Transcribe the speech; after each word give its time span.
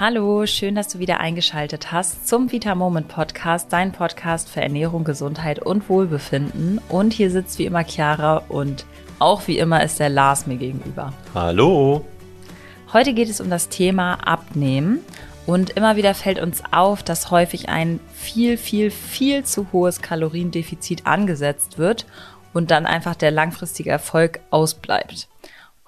Hallo, 0.00 0.46
schön, 0.46 0.76
dass 0.76 0.88
du 0.88 0.98
wieder 0.98 1.20
eingeschaltet 1.20 1.92
hast 1.92 2.26
zum 2.26 2.50
Vita 2.50 2.74
Moment 2.74 3.08
Podcast, 3.08 3.70
dein 3.70 3.92
Podcast 3.92 4.48
für 4.48 4.62
Ernährung, 4.62 5.04
Gesundheit 5.04 5.58
und 5.58 5.90
Wohlbefinden. 5.90 6.80
Und 6.88 7.12
hier 7.12 7.30
sitzt 7.30 7.58
wie 7.58 7.66
immer 7.66 7.84
Chiara 7.84 8.38
und 8.48 8.86
auch 9.18 9.46
wie 9.46 9.58
immer 9.58 9.82
ist 9.82 10.00
der 10.00 10.08
Lars 10.08 10.46
mir 10.46 10.56
gegenüber. 10.56 11.12
Hallo. 11.34 12.02
Heute 12.94 13.12
geht 13.12 13.28
es 13.28 13.42
um 13.42 13.50
das 13.50 13.68
Thema 13.68 14.14
Abnehmen. 14.26 15.00
Und 15.44 15.68
immer 15.76 15.96
wieder 15.96 16.14
fällt 16.14 16.40
uns 16.40 16.62
auf, 16.72 17.02
dass 17.02 17.30
häufig 17.30 17.68
ein 17.68 18.00
viel, 18.14 18.56
viel, 18.56 18.90
viel 18.90 19.44
zu 19.44 19.66
hohes 19.70 20.00
Kaloriendefizit 20.00 21.06
angesetzt 21.06 21.76
wird 21.76 22.06
und 22.54 22.70
dann 22.70 22.86
einfach 22.86 23.16
der 23.16 23.32
langfristige 23.32 23.90
Erfolg 23.90 24.40
ausbleibt. 24.48 25.28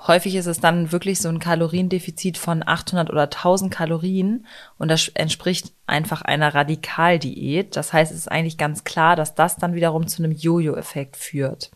Häufig 0.07 0.35
ist 0.35 0.47
es 0.47 0.59
dann 0.59 0.91
wirklich 0.91 1.21
so 1.21 1.29
ein 1.29 1.39
Kaloriendefizit 1.39 2.37
von 2.37 2.67
800 2.67 3.11
oder 3.11 3.25
1000 3.25 3.73
Kalorien 3.73 4.47
und 4.77 4.89
das 4.89 5.09
entspricht 5.09 5.73
einfach 5.87 6.23
einer 6.23 6.55
Radikaldiät. 6.55 7.77
Das 7.77 7.93
heißt, 7.93 8.11
es 8.11 8.19
ist 8.19 8.31
eigentlich 8.31 8.59
ganz 8.59 8.83
klar, 8.83 9.15
dass 9.15 9.37
das 9.37 9.57
dann 9.57 9.75
wiederum 9.75 10.09
zu 10.09 10.25
einem 10.25 10.33
Jojo-Effekt 10.33 11.17
führt. 11.17 11.71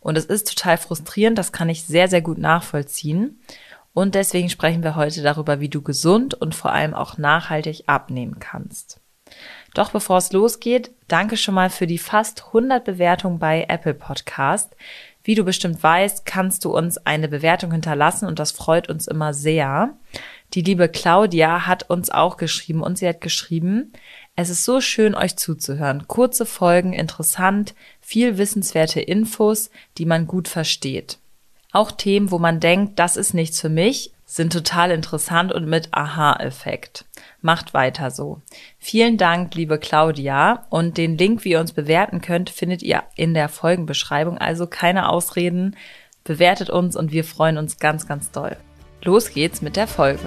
Und 0.00 0.18
es 0.18 0.24
ist 0.24 0.48
total 0.48 0.78
frustrierend, 0.78 1.38
das 1.38 1.52
kann 1.52 1.68
ich 1.68 1.84
sehr, 1.84 2.08
sehr 2.08 2.22
gut 2.22 2.38
nachvollziehen. 2.38 3.40
Und 3.92 4.14
deswegen 4.16 4.48
sprechen 4.48 4.82
wir 4.82 4.96
heute 4.96 5.22
darüber, 5.22 5.60
wie 5.60 5.68
du 5.68 5.82
gesund 5.82 6.34
und 6.34 6.54
vor 6.54 6.72
allem 6.72 6.94
auch 6.94 7.18
nachhaltig 7.18 7.84
abnehmen 7.86 8.40
kannst. 8.40 9.00
Doch 9.74 9.90
bevor 9.90 10.18
es 10.18 10.32
losgeht, 10.32 10.90
danke 11.06 11.36
schon 11.36 11.54
mal 11.54 11.70
für 11.70 11.86
die 11.86 11.98
fast 11.98 12.46
100 12.46 12.84
Bewertungen 12.84 13.38
bei 13.38 13.66
Apple 13.68 13.94
Podcast. 13.94 14.74
Wie 15.22 15.34
du 15.34 15.44
bestimmt 15.44 15.82
weißt, 15.82 16.24
kannst 16.24 16.64
du 16.64 16.74
uns 16.74 16.98
eine 16.98 17.28
Bewertung 17.28 17.72
hinterlassen 17.72 18.26
und 18.26 18.38
das 18.38 18.52
freut 18.52 18.88
uns 18.88 19.06
immer 19.06 19.34
sehr. 19.34 19.94
Die 20.54 20.62
liebe 20.62 20.88
Claudia 20.88 21.66
hat 21.66 21.90
uns 21.90 22.10
auch 22.10 22.36
geschrieben 22.36 22.82
und 22.82 22.98
sie 22.98 23.06
hat 23.06 23.20
geschrieben, 23.20 23.92
es 24.34 24.48
ist 24.48 24.64
so 24.64 24.80
schön, 24.80 25.14
euch 25.14 25.36
zuzuhören. 25.36 26.08
Kurze 26.08 26.46
Folgen, 26.46 26.92
interessant, 26.92 27.74
viel 28.00 28.38
wissenswerte 28.38 29.00
Infos, 29.00 29.70
die 29.98 30.06
man 30.06 30.26
gut 30.26 30.48
versteht. 30.48 31.18
Auch 31.72 31.92
Themen, 31.92 32.30
wo 32.30 32.38
man 32.38 32.58
denkt, 32.58 32.98
das 32.98 33.16
ist 33.16 33.34
nichts 33.34 33.60
für 33.60 33.68
mich, 33.68 34.12
sind 34.30 34.52
total 34.52 34.92
interessant 34.92 35.52
und 35.52 35.66
mit 35.66 35.88
Aha-Effekt. 35.90 37.04
Macht 37.40 37.74
weiter 37.74 38.12
so. 38.12 38.40
Vielen 38.78 39.16
Dank, 39.16 39.56
liebe 39.56 39.76
Claudia. 39.76 40.66
Und 40.70 40.98
den 40.98 41.18
Link, 41.18 41.44
wie 41.44 41.50
ihr 41.50 41.58
uns 41.58 41.72
bewerten 41.72 42.20
könnt, 42.20 42.48
findet 42.48 42.80
ihr 42.80 43.02
in 43.16 43.34
der 43.34 43.48
Folgenbeschreibung. 43.48 44.38
Also 44.38 44.68
keine 44.68 45.08
Ausreden. 45.08 45.74
Bewertet 46.22 46.70
uns 46.70 46.94
und 46.94 47.10
wir 47.10 47.24
freuen 47.24 47.58
uns 47.58 47.78
ganz, 47.78 48.06
ganz 48.06 48.30
doll. 48.30 48.56
Los 49.02 49.32
geht's 49.32 49.62
mit 49.62 49.74
der 49.74 49.88
Folge. 49.88 50.20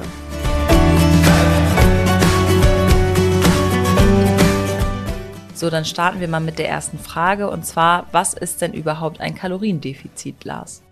So, 5.53 5.69
dann 5.69 5.85
starten 5.85 6.19
wir 6.19 6.27
mal 6.27 6.41
mit 6.41 6.59
der 6.59 6.67
ersten 6.67 6.99
Frage 6.99 7.49
und 7.49 7.65
zwar, 7.65 8.07
was 8.11 8.33
ist 8.33 8.61
denn 8.61 8.73
überhaupt 8.73 9.21
ein 9.21 9.33
Kaloriendefizit, 9.33 10.43
Lars? 10.43 10.83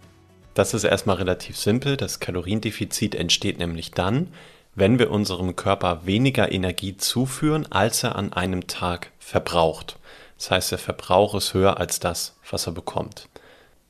Das 0.54 0.74
ist 0.74 0.84
erstmal 0.84 1.18
relativ 1.18 1.58
simpel. 1.58 1.98
Das 1.98 2.20
Kaloriendefizit 2.20 3.16
entsteht 3.16 3.60
nämlich 3.60 3.92
dann, 3.92 4.34
wenn 4.76 5.00
wir 5.00 5.12
unserem 5.12 5.56
Körper 5.56 6.02
weniger 6.06 6.52
Energie 6.52 6.98
zuführen, 6.98 7.68
als 7.72 8.04
er 8.04 8.16
an 8.16 8.34
einem 8.34 8.68
Tag 8.68 9.12
verbraucht. 9.20 9.98
Das 10.38 10.52
heißt, 10.52 10.72
der 10.72 10.80
Verbrauch 10.80 11.36
ist 11.36 11.54
höher 11.54 11.78
als 11.78 12.00
das, 12.00 12.36
was 12.50 12.68
er 12.68 12.74
bekommt. 12.74 13.28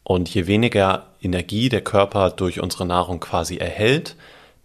Und 0.03 0.34
je 0.34 0.48
weniger 0.48 1.08
Energie 1.22 1.70
der 1.70 1.81
Körper 1.81 2.31
durch 2.31 2.59
unsere 2.59 2.86
Nahrung 2.86 3.20
quasi 3.20 3.58
erhält, 3.58 4.16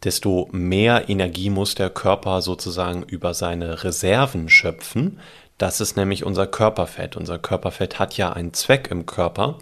desto 0.03 0.49
mehr 0.53 1.09
Energie 1.09 1.51
muss 1.51 1.75
der 1.75 1.91
Körper 1.91 2.43
sozusagen 2.43 3.03
über 3.03 3.35
seine 3.35 3.85
Reserven 3.85 4.49
schöpfen. 4.49 5.21
Das 5.59 5.81
ist 5.81 5.97
nämlich 5.97 6.25
unser 6.25 6.47
Körperfett. 6.47 7.17
Unser 7.17 7.39
Körperfett 7.39 7.99
hat 7.99 8.17
ja 8.17 8.33
einen 8.33 8.53
Zweck 8.53 8.89
im 8.91 9.07
Körper 9.07 9.59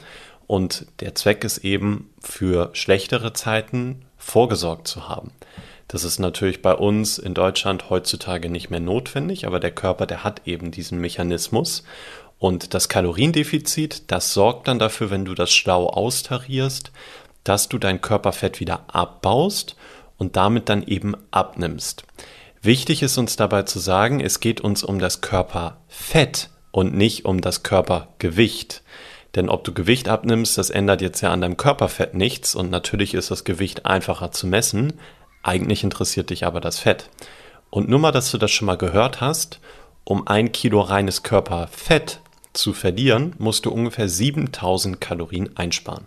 und 0.47 0.87
der 1.01 1.15
Zweck 1.15 1.45
ist 1.45 1.59
eben 1.59 2.11
für 2.21 2.71
schlechtere 2.73 3.33
Zeiten 3.33 4.05
vorgesorgt 4.17 4.89
zu 4.89 5.09
haben. 5.09 5.33
Das 5.89 6.05
ist 6.05 6.19
natürlich 6.19 6.63
bei 6.63 6.75
uns 6.75 7.19
in 7.19 7.35
Deutschland 7.35 7.91
heutzutage 7.91 8.49
nicht 8.49 8.71
mehr 8.71 8.81
notwendig, 8.81 9.47
aber 9.47 9.61
der 9.61 9.71
Körper, 9.71 10.07
der 10.07 10.25
hat 10.25 10.43
eben 10.47 10.71
diesen 10.71 10.99
Mechanismus. 10.99 11.85
Und 12.39 12.75
das 12.75 12.89
Kaloriendefizit, 12.89 14.11
das 14.11 14.35
sorgt 14.35 14.69
dann 14.69 14.79
dafür, 14.79 15.11
wenn 15.11 15.25
du 15.25 15.35
das 15.35 15.53
schlau 15.53 15.87
austarierst, 15.87 16.91
dass 17.45 17.69
du 17.69 17.79
dein 17.79 18.01
Körperfett 18.01 18.61
wieder 18.61 18.85
abbaust 18.89 19.77
und 20.17 20.37
damit 20.37 20.69
dann 20.69 20.83
eben 20.83 21.15
abnimmst. 21.31 22.05
Wichtig 22.63 23.03
ist 23.03 23.19
uns 23.19 23.37
dabei 23.37 23.65
zu 23.65 23.79
sagen, 23.79 24.21
es 24.21 24.41
geht 24.41 24.63
uns 24.63 24.83
um 24.83 24.99
das 24.99 25.21
Körperfett 25.21 26.49
und 26.71 26.95
nicht 26.95 27.27
um 27.27 27.43
das 27.43 27.63
Körpergewicht. 27.63 28.83
Denn 29.35 29.49
ob 29.49 29.65
du 29.65 29.73
Gewicht 29.73 30.09
abnimmst, 30.09 30.57
das 30.59 30.71
ändert 30.71 31.01
jetzt 31.01 31.21
ja 31.21 31.33
an 31.33 31.41
deinem 31.41 31.57
Körperfett 31.57 32.15
nichts 32.15 32.55
und 32.55 32.71
natürlich 32.71 33.15
ist 33.15 33.31
das 33.31 33.45
Gewicht 33.45 33.85
einfacher 33.87 34.31
zu 34.31 34.47
messen, 34.47 34.95
eigentlich 35.43 35.85
interessiert 35.85 36.31
dich 36.31 36.47
aber 36.47 36.61
das 36.61 36.79
Fett. 36.79 37.11
Und 37.71 37.89
nur 37.89 37.99
mal, 37.99 38.13
dass 38.13 38.31
du 38.31 38.39
das 38.39 38.51
schon 38.51 38.67
mal 38.67 38.77
gehört 38.77 39.21
hast, 39.21 39.61
um 40.05 40.27
ein 40.27 40.53
Kilo 40.53 40.81
reines 40.81 41.23
Körperfett 41.23 42.21
zu 42.53 42.73
verlieren, 42.73 43.35
musst 43.39 43.67
du 43.67 43.71
ungefähr 43.71 44.09
7000 44.09 45.01
Kalorien 45.01 45.57
einsparen. 45.57 46.07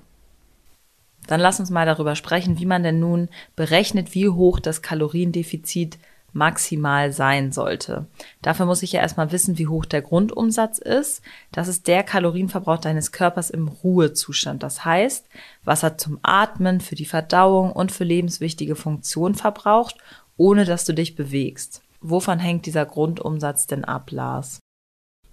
Dann 1.28 1.42
lass 1.42 1.60
uns 1.60 1.70
mal 1.70 1.86
darüber 1.86 2.16
sprechen, 2.16 2.58
wie 2.58 2.66
man 2.66 2.84
denn 2.84 3.00
nun 3.00 3.28
berechnet, 3.56 4.16
wie 4.16 4.30
hoch 4.30 4.62
das 4.62 4.82
Kaloriendefizit 4.82 5.98
maximal 6.34 7.12
sein 7.12 7.52
sollte. 7.52 8.08
Dafür 8.42 8.66
muss 8.66 8.84
ich 8.84 8.92
ja 8.92 9.02
erstmal 9.02 9.32
wissen, 9.32 9.58
wie 9.58 9.68
hoch 9.68 9.86
der 9.86 10.02
Grundumsatz 10.02 10.78
ist. 10.78 11.22
Das 11.52 11.68
ist 11.68 11.88
der 11.88 12.04
Kalorienverbrauch 12.04 12.80
deines 12.80 13.12
Körpers 13.12 13.50
im 13.50 13.68
Ruhezustand. 13.68 14.64
Das 14.64 14.86
heißt, 14.86 15.28
was 15.64 15.84
er 15.84 15.98
zum 15.98 16.20
Atmen, 16.22 16.82
für 16.82 16.96
die 16.96 17.06
Verdauung 17.06 17.72
und 17.72 17.92
für 17.92 18.04
lebenswichtige 18.04 18.76
Funktionen 18.76 19.36
verbraucht, 19.36 19.98
ohne 20.38 20.66
dass 20.66 20.86
du 20.86 20.94
dich 20.94 21.16
bewegst. 21.16 21.82
Wovon 22.02 22.40
hängt 22.40 22.66
dieser 22.66 22.86
Grundumsatz 22.86 23.66
denn 23.68 23.84
ab, 23.84 24.12
Lars? 24.12 24.60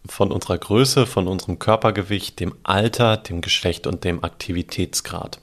Von 0.06 0.32
unserer 0.32 0.59
Größe, 0.59 1.06
von 1.06 1.28
unserem 1.28 1.59
Körpergewicht, 1.59 2.41
dem 2.41 2.55
Alter, 2.62 3.16
dem 3.16 3.41
Geschlecht 3.41 3.87
und 3.87 4.05
dem 4.05 4.22
Aktivitätsgrad. 4.22 5.41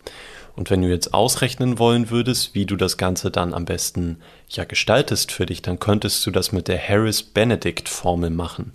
Und 0.55 0.69
wenn 0.69 0.81
du 0.81 0.89
jetzt 0.89 1.13
ausrechnen 1.13 1.79
wollen 1.79 2.09
würdest, 2.09 2.53
wie 2.53 2.65
du 2.65 2.75
das 2.75 2.97
Ganze 2.97 3.31
dann 3.31 3.53
am 3.53 3.65
besten 3.65 4.17
ja 4.49 4.65
gestaltest 4.65 5.31
für 5.31 5.45
dich, 5.45 5.61
dann 5.61 5.79
könntest 5.79 6.25
du 6.25 6.31
das 6.31 6.51
mit 6.51 6.67
der 6.67 6.77
Harris-Benedict-Formel 6.77 8.29
machen. 8.29 8.71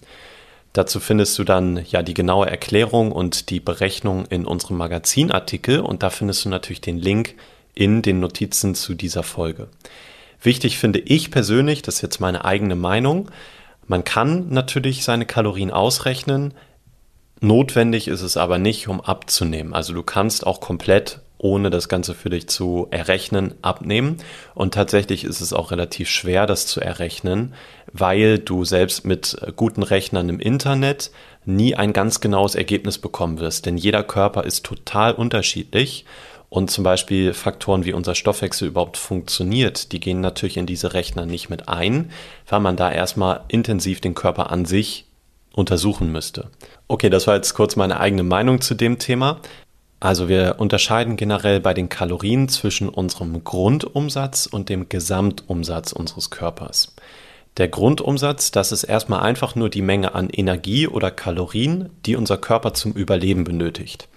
Dazu 0.73 1.01
findest 1.01 1.39
du 1.39 1.45
dann 1.45 1.85
ja 1.89 2.03
die 2.03 2.13
genaue 2.13 2.51
Erklärung 2.51 3.13
und 3.13 3.49
die 3.49 3.61
Berechnung 3.61 4.27
in 4.27 4.45
unserem 4.45 4.77
Magazinartikel 4.77 5.81
und 5.81 6.03
da 6.03 6.11
findest 6.11 6.45
du 6.45 6.51
natürlich 6.51 6.83
den 6.83 6.99
Link 6.99 7.35
in 7.75 8.03
den 8.03 8.21
Notizen 8.21 8.75
zu 8.75 8.95
dieser 8.95 9.23
Folge. 9.23 9.69
Wichtig 10.43 10.77
finde 10.79 10.99
ich 10.99 11.31
persönlich, 11.31 11.83
das 11.83 11.97
ist 11.97 12.03
jetzt 12.03 12.21
meine 12.21 12.45
eigene 12.45 12.77
Meinung, 12.77 13.31
man 13.87 14.05
kann 14.05 14.49
natürlich 14.51 15.05
seine 15.05 15.25
Kalorien 15.25 15.71
ausrechnen, 15.71 16.53
notwendig 17.41 18.09
ist 18.09 18.23
es 18.23 18.37
aber 18.37 18.59
nicht, 18.59 18.89
um 18.89 19.01
abzunehmen. 19.01 19.73
Also 19.73 19.95
du 19.95 20.03
kannst 20.03 20.47
auch 20.47 20.61
komplett 20.61 21.21
ohne 21.39 21.71
das 21.71 21.89
Ganze 21.89 22.15
für 22.15 22.31
dich 22.31 22.49
zu 22.49 22.89
errechnen, 22.91 23.55
abnehmen. 23.63 24.17
Und 24.55 24.75
tatsächlich 24.75 25.25
ist 25.25 25.41
es 25.41 25.53
auch 25.53 25.71
relativ 25.71 26.09
schwer, 26.09 26.47
das 26.47 26.67
zu 26.67 26.81
errechnen, 26.81 27.55
weil 27.93 28.39
du 28.39 28.65
selbst 28.65 29.05
mit 29.05 29.37
guten 29.57 29.83
Rechnern 29.83 30.29
im 30.29 30.41
Internet 30.41 31.11
nie 31.45 31.75
ein 31.75 31.93
ganz 31.93 32.21
genaues 32.21 32.55
Ergebnis 32.55 32.99
bekommen 32.99 33.39
wirst. 33.39 33.67
Denn 33.67 33.77
jeder 33.77 34.03
Körper 34.03 34.45
ist 34.45 34.65
total 34.65 35.13
unterschiedlich. 35.15 36.05
Und 36.49 36.71
zum 36.71 36.85
Beispiel 36.85 37.35
Faktoren 37.35 37.85
wie 37.85 37.93
unser 37.93 38.15
Stoffwechsel 38.15 38.69
überhaupt 38.69 38.97
funktioniert, 38.97 39.91
die 39.91 39.99
gehen 39.99 40.21
natürlich 40.21 40.57
in 40.57 40.67
diese 40.67 40.95
Rechner 40.95 41.27
nicht 41.27 41.51
mit 41.51 41.69
ein, 41.69 42.13
weil 42.49 42.61
man 42.61 42.77
da 42.77 42.91
erstmal 42.91 43.41
intensiv 43.49 44.01
den 44.01 44.15
Körper 44.15 44.51
an 44.51 44.65
sich 44.65 45.07
untersuchen 45.53 46.13
müsste. 46.13 46.51
Okay, 46.87 47.11
das 47.11 47.27
war 47.27 47.35
jetzt 47.35 47.55
kurz 47.55 47.75
meine 47.75 47.99
eigene 47.99 48.23
Meinung 48.23 48.61
zu 48.61 48.75
dem 48.75 48.99
Thema. 48.99 49.41
Also 49.99 50.29
wir 50.29 50.57
unterscheiden 50.59 51.17
generell 51.17 51.61
bei 51.61 51.73
den 51.73 51.89
Kalorien 51.89 52.49
zwischen 52.49 52.89
unserem 52.89 53.43
Grundumsatz 53.43 54.47
und 54.47 54.69
dem 54.69 54.89
Gesamtumsatz 54.89 55.93
unseres 55.93 56.31
Körpers. 56.31 56.95
Der 57.57 57.69
Grundumsatz, 57.69 58.51
das 58.51 58.71
ist 58.73 58.85
erstmal 58.85 59.21
einfach 59.21 59.55
nur 59.55 59.71
die 59.71 59.81
Menge 59.81 60.15
an 60.15 60.29
Energie 60.29 60.87
oder 60.87 61.11
Kalorien, 61.11 61.89
die 62.05 62.17
unser 62.17 62.37
Körper 62.37 62.75
zum 62.75 62.93
Überleben 62.93 63.45
benötigt. 63.45 64.09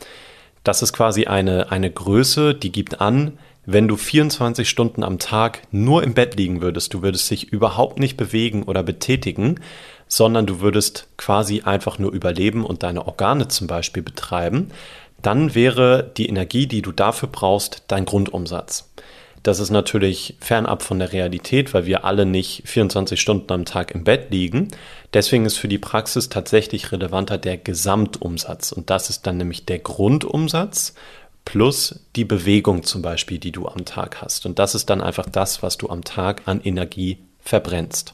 Das 0.66 0.82
ist 0.82 0.92
quasi 0.92 1.26
eine, 1.26 1.72
eine 1.72 1.90
Größe, 1.90 2.54
die 2.54 2.74
gibt 2.74 3.00
an, 3.00 3.38
wenn 3.66 3.88
du 3.88 3.96
24 3.96 4.68
Stunden 4.68 5.04
am 5.04 5.20
Tag 5.20 5.62
nur 5.72 6.04
im 6.04 6.14
Bett 6.14 6.36
liegen 6.36 6.62
würdest, 6.62 6.94
du 6.94 7.02
würdest 7.02 7.30
dich 7.32 7.54
überhaupt 7.54 8.00
nicht 8.00 8.18
bewegen 8.18 8.64
oder 8.64 8.84
betätigen, 8.84 9.60
sondern 10.08 10.46
du 10.46 10.60
würdest 10.60 11.08
quasi 11.18 11.62
einfach 11.62 12.00
nur 12.00 12.12
überleben 12.12 12.66
und 12.66 12.84
deine 12.84 13.08
Organe 13.08 13.48
zum 13.48 13.68
Beispiel 13.68 14.04
betreiben, 14.04 14.72
dann 15.22 15.56
wäre 15.56 16.12
die 16.18 16.28
Energie, 16.28 16.68
die 16.68 16.82
du 16.82 16.92
dafür 16.92 17.30
brauchst, 17.30 17.84
dein 17.88 18.06
Grundumsatz. 18.06 18.90
Das 19.44 19.60
ist 19.60 19.70
natürlich 19.70 20.36
fernab 20.42 20.84
von 20.84 21.00
der 21.00 21.14
Realität, 21.14 21.74
weil 21.74 21.86
wir 21.86 22.04
alle 22.04 22.26
nicht 22.26 22.64
24 22.66 23.20
Stunden 23.20 23.52
am 23.54 23.66
Tag 23.66 23.92
im 23.92 24.04
Bett 24.04 24.32
liegen. 24.32 24.68
Deswegen 25.14 25.46
ist 25.46 25.58
für 25.58 25.70
die 25.70 25.78
Praxis 25.78 26.30
tatsächlich 26.30 26.92
relevanter 26.92 27.38
der 27.38 27.58
Gesamtumsatz. 27.58 28.72
Und 28.72 28.90
das 28.90 29.10
ist 29.10 29.26
dann 29.26 29.38
nämlich 29.38 29.66
der 29.66 29.80
Grundumsatz 29.80 30.94
plus 31.46 32.02
die 32.16 32.26
Bewegung 32.26 32.84
zum 32.84 33.02
Beispiel, 33.02 33.40
die 33.40 33.52
du 33.52 33.68
am 33.68 33.86
Tag 33.86 34.22
hast. 34.22 34.46
Und 34.46 34.60
das 34.60 34.76
ist 34.76 34.90
dann 34.90 35.02
einfach 35.02 35.28
das, 35.30 35.64
was 35.64 35.78
du 35.78 35.90
am 35.90 36.04
Tag 36.04 36.44
an 36.46 36.62
Energie 36.62 37.18
verbrennst. 37.40 38.14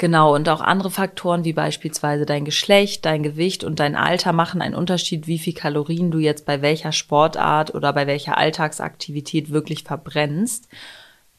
Genau, 0.00 0.32
und 0.32 0.48
auch 0.48 0.60
andere 0.60 0.90
Faktoren 0.90 1.44
wie 1.44 1.52
beispielsweise 1.52 2.24
dein 2.24 2.44
Geschlecht, 2.44 3.04
dein 3.04 3.24
Gewicht 3.24 3.64
und 3.64 3.80
dein 3.80 3.96
Alter 3.96 4.32
machen 4.32 4.62
einen 4.62 4.76
Unterschied, 4.76 5.26
wie 5.26 5.40
viel 5.40 5.54
Kalorien 5.54 6.12
du 6.12 6.18
jetzt 6.18 6.46
bei 6.46 6.62
welcher 6.62 6.92
Sportart 6.92 7.74
oder 7.74 7.92
bei 7.92 8.06
welcher 8.06 8.38
Alltagsaktivität 8.38 9.50
wirklich 9.50 9.82
verbrennst. 9.82 10.68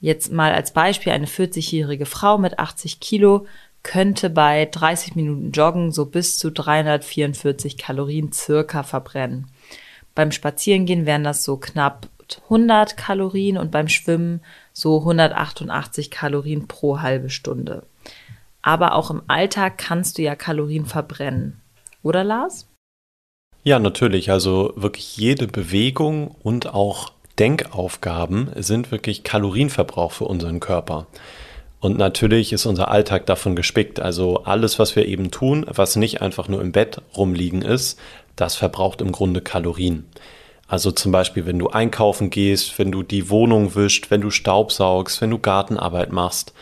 Jetzt 0.02 0.34
mal 0.34 0.52
als 0.52 0.74
Beispiel, 0.74 1.14
eine 1.14 1.26
40-jährige 1.26 2.06
Frau 2.06 2.38
mit 2.38 2.60
80 2.60 3.00
Kilo 3.00 3.46
könnte 3.82 4.30
bei 4.30 4.66
30 4.66 5.16
Minuten 5.16 5.52
Joggen 5.52 5.94
so 5.94 6.06
bis 6.06 6.38
zu 6.38 6.52
344 6.52 7.78
Kalorien 7.78 8.34
circa 8.34 8.84
verbrennen. 8.84 9.48
Beim 10.16 10.34
Spazierengehen 10.34 11.06
wären 11.06 11.24
das 11.24 11.46
so 11.46 11.56
knapp 11.56 12.08
100 12.44 12.98
Kalorien 12.98 13.58
und 13.58 13.72
beim 13.72 13.88
Schwimmen 13.88 14.42
so 14.74 15.00
188 15.00 16.12
Kalorien 16.12 16.68
pro 16.68 17.00
halbe 17.00 17.30
Stunde. 17.30 17.84
Aber 18.62 18.96
auch 18.96 19.10
im 19.10 19.22
Alltag 19.28 19.78
kannst 19.78 20.18
du 20.18 20.22
ja 20.22 20.36
Kalorien 20.36 20.86
verbrennen. 20.86 21.62
Oder 22.04 22.24
Lars? 22.24 22.68
Ja, 23.64 23.80
natürlich. 23.80 24.32
Also 24.32 24.74
wirklich 24.76 25.18
jede 25.18 25.48
Bewegung 25.48 26.36
und 26.44 26.74
auch 26.74 27.12
Denkaufgaben 27.40 28.52
sind 28.56 28.92
wirklich 28.92 29.24
Kalorienverbrauch 29.24 30.12
für 30.12 30.26
unseren 30.26 30.60
Körper. 30.60 31.08
Und 31.80 31.98
natürlich 31.98 32.52
ist 32.52 32.66
unser 32.66 32.90
Alltag 32.90 33.26
davon 33.26 33.56
gespickt. 33.56 34.02
Also 34.02 34.44
alles, 34.44 34.80
was 34.80 34.96
wir 34.96 35.06
eben 35.06 35.32
tun, 35.32 35.66
was 35.70 35.96
nicht 35.96 36.22
einfach 36.22 36.50
nur 36.50 36.62
im 36.62 36.74
Bett 36.74 37.02
rumliegen 37.16 37.62
ist, 37.62 37.98
das 38.36 38.56
verbraucht 38.56 39.00
im 39.00 39.14
Grunde 39.14 39.40
Kalorien. 39.40 40.06
Also 40.68 40.92
zum 40.92 41.12
Beispiel, 41.12 41.46
wenn 41.46 41.58
du 41.58 41.70
einkaufen 41.70 42.30
gehst, 42.30 42.78
wenn 42.78 42.92
du 42.92 43.02
die 43.02 43.30
Wohnung 43.30 43.76
wischt, 43.76 44.12
wenn 44.12 44.22
du 44.22 44.30
Staub 44.30 44.72
saugst, 44.72 45.22
wenn 45.22 45.32
du 45.32 45.40
Gartenarbeit 45.40 46.12
machst. 46.12 46.54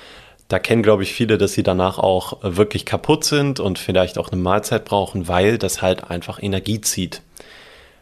Da 0.48 0.60
kennen, 0.60 0.84
glaube 0.84 1.04
ich, 1.04 1.14
viele, 1.14 1.38
dass 1.38 1.54
sie 1.54 1.64
danach 1.64 2.00
auch 2.00 2.38
wirklich 2.42 2.86
kaputt 2.86 3.26
sind 3.26 3.60
und 3.60 3.80
vielleicht 3.80 4.18
auch 4.18 4.32
eine 4.32 4.42
Mahlzeit 4.42 4.86
brauchen, 4.86 5.28
weil 5.28 5.58
das 5.58 5.82
halt 5.82 6.10
einfach 6.10 6.42
Energie 6.42 6.80
zieht. 6.80 7.22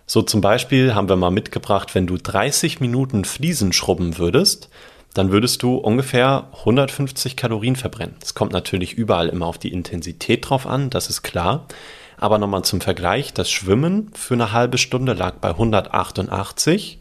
So 0.05 0.21
zum 0.21 0.41
Beispiel 0.41 0.93
haben 0.93 1.09
wir 1.09 1.15
mal 1.15 1.31
mitgebracht, 1.31 1.95
wenn 1.95 2.05
du 2.05 2.17
30 2.17 2.79
Minuten 2.79 3.25
Fliesen 3.25 3.73
schrubben 3.73 4.19
würdest, 4.19 4.69
dann 5.15 5.31
würdest 5.31 5.63
du 5.63 5.77
ungefähr 5.77 6.49
150 6.59 7.35
Kalorien 7.35 7.75
verbrennen. 7.75 8.15
Es 8.21 8.35
kommt 8.35 8.51
natürlich 8.51 8.93
überall 8.93 9.29
immer 9.29 9.47
auf 9.47 9.57
die 9.57 9.73
Intensität 9.73 10.47
drauf 10.47 10.67
an, 10.67 10.91
das 10.91 11.09
ist 11.09 11.23
klar. 11.23 11.65
Aber 12.17 12.37
nochmal 12.37 12.63
zum 12.63 12.81
Vergleich, 12.81 13.33
das 13.33 13.49
Schwimmen 13.49 14.11
für 14.13 14.35
eine 14.35 14.51
halbe 14.51 14.77
Stunde 14.77 15.13
lag 15.13 15.35
bei 15.35 15.49
188 15.49 16.99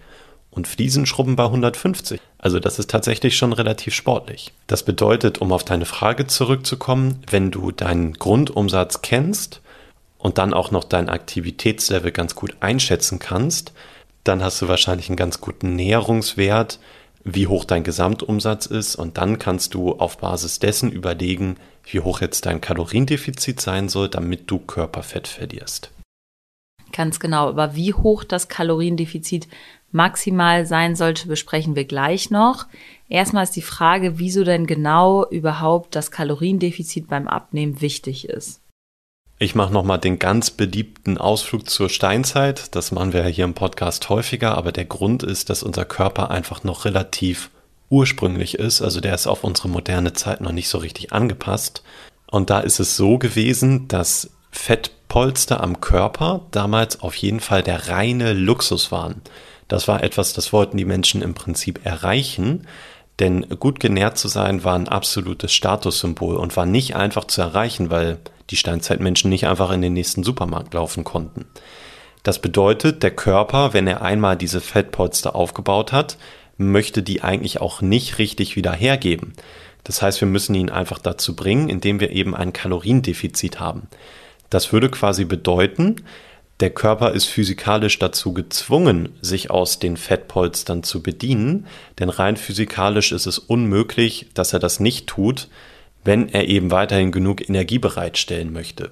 und 0.55 0.69
Fliesenschrubben 0.69 1.37
bei 1.37 1.45
150. 1.45 2.21
Also 2.39 2.61
das 2.61 2.79
ist 2.79 2.91
tatsächlich 2.91 3.37
schon 3.37 3.53
relativ 3.53 3.95
sportlich. 3.95 4.53
Das 4.67 4.85
bedeutet, 4.85 5.39
um 5.39 5.53
auf 5.53 5.65
deine 5.65 5.87
Frage 5.87 6.27
zurückzukommen, 6.27 7.23
wenn 7.31 7.51
du 7.51 7.73
deinen 7.73 8.15
Grundumsatz 8.15 9.03
kennst 9.03 9.61
und 10.19 10.39
dann 10.39 10.55
auch 10.55 10.71
noch 10.71 10.85
dein 10.85 11.09
Aktivitätslevel 11.09 12.13
ganz 12.13 12.35
gut 12.35 12.57
einschätzen 12.61 13.19
kannst, 13.19 13.73
dann 14.23 14.43
hast 14.43 14.63
du 14.63 14.69
wahrscheinlich 14.69 15.09
einen 15.09 15.17
ganz 15.17 15.41
guten 15.41 15.77
Näherungswert, 15.77 16.79
wie 17.25 17.47
hoch 17.47 17.65
dein 17.65 17.85
Gesamtumsatz 17.85 18.67
ist 18.67 18.97
und 18.97 19.19
dann 19.19 19.39
kannst 19.39 19.75
du 19.75 19.93
auf 19.93 20.19
Basis 20.19 20.59
dessen 20.59 20.93
überlegen, 20.93 21.57
wie 21.85 22.01
hoch 22.01 22.21
jetzt 22.21 22.47
dein 22.47 22.61
Kaloriendefizit 22.61 23.61
sein 23.61 23.89
soll, 23.89 24.09
damit 24.09 24.51
du 24.51 24.59
Körperfett 24.59 25.29
verlierst. 25.29 25.91
Ganz 26.93 27.19
genau, 27.19 27.49
aber 27.49 27.75
wie 27.75 27.93
hoch 27.93 28.25
das 28.25 28.49
Kaloriendefizit 28.49 29.49
maximal 29.95 30.67
sein 30.67 30.97
sollte, 30.97 31.29
besprechen 31.29 31.77
wir 31.77 31.85
gleich 31.85 32.31
noch. 32.31 32.67
Erstmal 33.09 33.45
ist 33.45 33.57
die 33.57 33.63
Frage, 33.63 34.19
wieso 34.19 34.45
denn 34.45 34.67
genau 34.67 35.25
überhaupt 35.29 35.95
das 35.95 36.11
Kaloriendefizit 36.11 37.09
beim 37.09 37.29
Abnehmen 37.29 37.81
wichtig 37.81 38.29
ist. 38.29 38.61
Ich 39.39 39.55
mache 39.55 39.73
nochmal 39.73 39.99
den 39.99 40.19
ganz 40.19 40.51
beliebten 40.51 41.19
Ausflug 41.19 41.69
zur 41.69 41.89
Steinzeit. 41.89 42.75
Das 42.75 42.93
machen 42.93 43.13
wir 43.13 43.23
ja 43.23 43.27
hier 43.29 43.45
im 43.45 43.55
Podcast 43.55 44.09
häufiger, 44.09 44.57
aber 44.57 44.73
der 44.73 44.85
Grund 44.85 45.23
ist, 45.23 45.51
dass 45.51 45.63
unser 45.63 45.85
Körper 45.85 46.31
einfach 46.31 46.65
noch 46.65 46.85
relativ 46.85 47.51
ursprünglich 47.89 48.57
ist. 48.57 48.83
Also 48.83 49.01
der 49.01 49.15
ist 49.15 49.27
auf 49.27 49.45
unsere 49.45 49.69
moderne 49.69 50.13
Zeit 50.13 50.41
noch 50.41 50.53
nicht 50.53 50.69
so 50.69 50.79
richtig 50.79 51.13
angepasst. 51.13 51.83
Und 52.31 52.51
da 52.51 52.61
ist 52.61 52.81
es 52.81 52.97
so 52.97 53.19
gewesen, 53.19 53.87
dass 53.89 54.31
Fettpolster 54.51 55.63
am 55.63 55.81
Körper 55.81 56.47
damals 56.51 57.01
auf 57.01 57.15
jeden 57.17 57.41
Fall 57.41 57.63
der 57.63 57.89
reine 57.89 58.33
Luxus 58.33 58.91
waren. 58.91 59.21
Das 59.75 59.89
war 59.89 60.05
etwas, 60.05 60.33
das 60.33 60.53
wollten 60.53 60.77
die 60.77 60.85
Menschen 60.85 61.21
im 61.21 61.35
Prinzip 61.35 61.85
erreichen. 61.85 62.69
Denn 63.19 63.45
gut 63.59 63.81
genährt 63.81 64.17
zu 64.17 64.29
sein 64.29 64.63
war 64.63 64.77
ein 64.77 64.87
absolutes 64.87 65.53
Statussymbol 65.53 66.37
und 66.37 66.57
war 66.57 66.65
nicht 66.65 66.95
einfach 66.95 67.25
zu 67.25 67.43
erreichen, 67.43 67.91
weil 67.91 68.19
die 68.51 68.57
Steinzeitmenschen 68.57 69.29
nicht 69.29 69.49
einfach 69.49 69.73
in 69.73 69.83
den 69.83 69.93
nächsten 69.93 70.23
Supermarkt 70.23 70.75
laufen 70.75 71.03
konnten. 71.03 71.47
Das 72.23 72.39
bedeutet, 72.39 73.03
der 73.03 73.11
Körper, 73.11 73.73
wenn 73.73 73.89
er 73.89 74.01
einmal 74.01 74.37
diese 74.37 74.61
Fettpolster 74.61 75.35
aufgebaut 75.35 75.91
hat, 75.91 76.19
möchte 76.57 77.03
die 77.03 77.25
eigentlich 77.25 77.61
auch 77.61 77.81
nicht 77.81 78.19
richtig 78.19 78.55
wieder 78.55 78.73
hergeben. 78.73 79.33
Das 79.83 80.03
heißt, 80.03 80.21
wir 80.21 80.29
müssen 80.29 80.55
ihn 80.55 80.71
einfach 80.71 81.01
dazu 81.01 81.35
bringen, 81.35 81.69
indem 81.69 81.99
wir 81.99 82.13
eben 82.13 82.37
ein 82.37 82.53
Kaloriendefizit 82.53 83.59
haben. 83.59 83.89
Das 84.51 84.73
würde 84.73 84.89
quasi 84.89 85.25
bedeuten, 85.25 85.97
der 86.61 86.71
Körper 86.71 87.13
ist 87.13 87.25
physikalisch 87.25 87.99
dazu 87.99 88.33
gezwungen, 88.33 89.09
sich 89.21 89.51
aus 89.51 89.81
den 89.81 89.97
Fettpolstern 89.97 90.85
zu 90.85 91.03
bedienen, 91.03 91.67
denn 91.99 92.09
rein 92.09 92.37
physikalisch 92.37 93.11
ist 93.11 93.27
es 93.27 93.39
unmöglich, 93.39 94.27
dass 94.35 94.53
er 94.53 94.61
das 94.61 94.79
nicht 94.79 95.09
tut, 95.09 95.49
wenn 96.05 96.29
er 96.29 96.49
eben 96.49 96.71
weiterhin 96.71 97.11
genug 97.11 97.49
Energie 97.49 97.79
bereitstellen 97.79 98.53
möchte. 98.53 98.91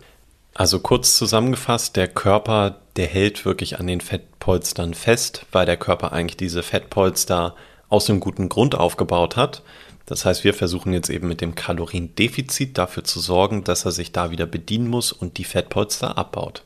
Also 0.54 0.80
kurz 0.80 1.16
zusammengefasst, 1.16 1.96
der 1.96 2.08
Körper, 2.08 2.78
der 2.96 3.06
hält 3.06 3.44
wirklich 3.44 3.78
an 3.78 3.86
den 3.86 4.00
Fettpolstern 4.00 4.92
fest, 4.94 5.46
weil 5.52 5.64
der 5.64 5.76
Körper 5.76 6.12
eigentlich 6.12 6.36
diese 6.36 6.62
Fettpolster 6.62 7.54
aus 7.88 8.10
einem 8.10 8.20
guten 8.20 8.48
Grund 8.48 8.74
aufgebaut 8.74 9.36
hat. 9.36 9.62
Das 10.04 10.24
heißt, 10.24 10.44
wir 10.44 10.52
versuchen 10.52 10.92
jetzt 10.92 11.10
eben 11.10 11.28
mit 11.28 11.40
dem 11.40 11.54
Kaloriendefizit 11.54 12.76
dafür 12.76 13.04
zu 13.04 13.20
sorgen, 13.20 13.64
dass 13.64 13.84
er 13.84 13.92
sich 13.92 14.12
da 14.12 14.30
wieder 14.30 14.46
bedienen 14.46 14.88
muss 14.88 15.12
und 15.12 15.38
die 15.38 15.44
Fettpolster 15.44 16.18
abbaut. 16.18 16.64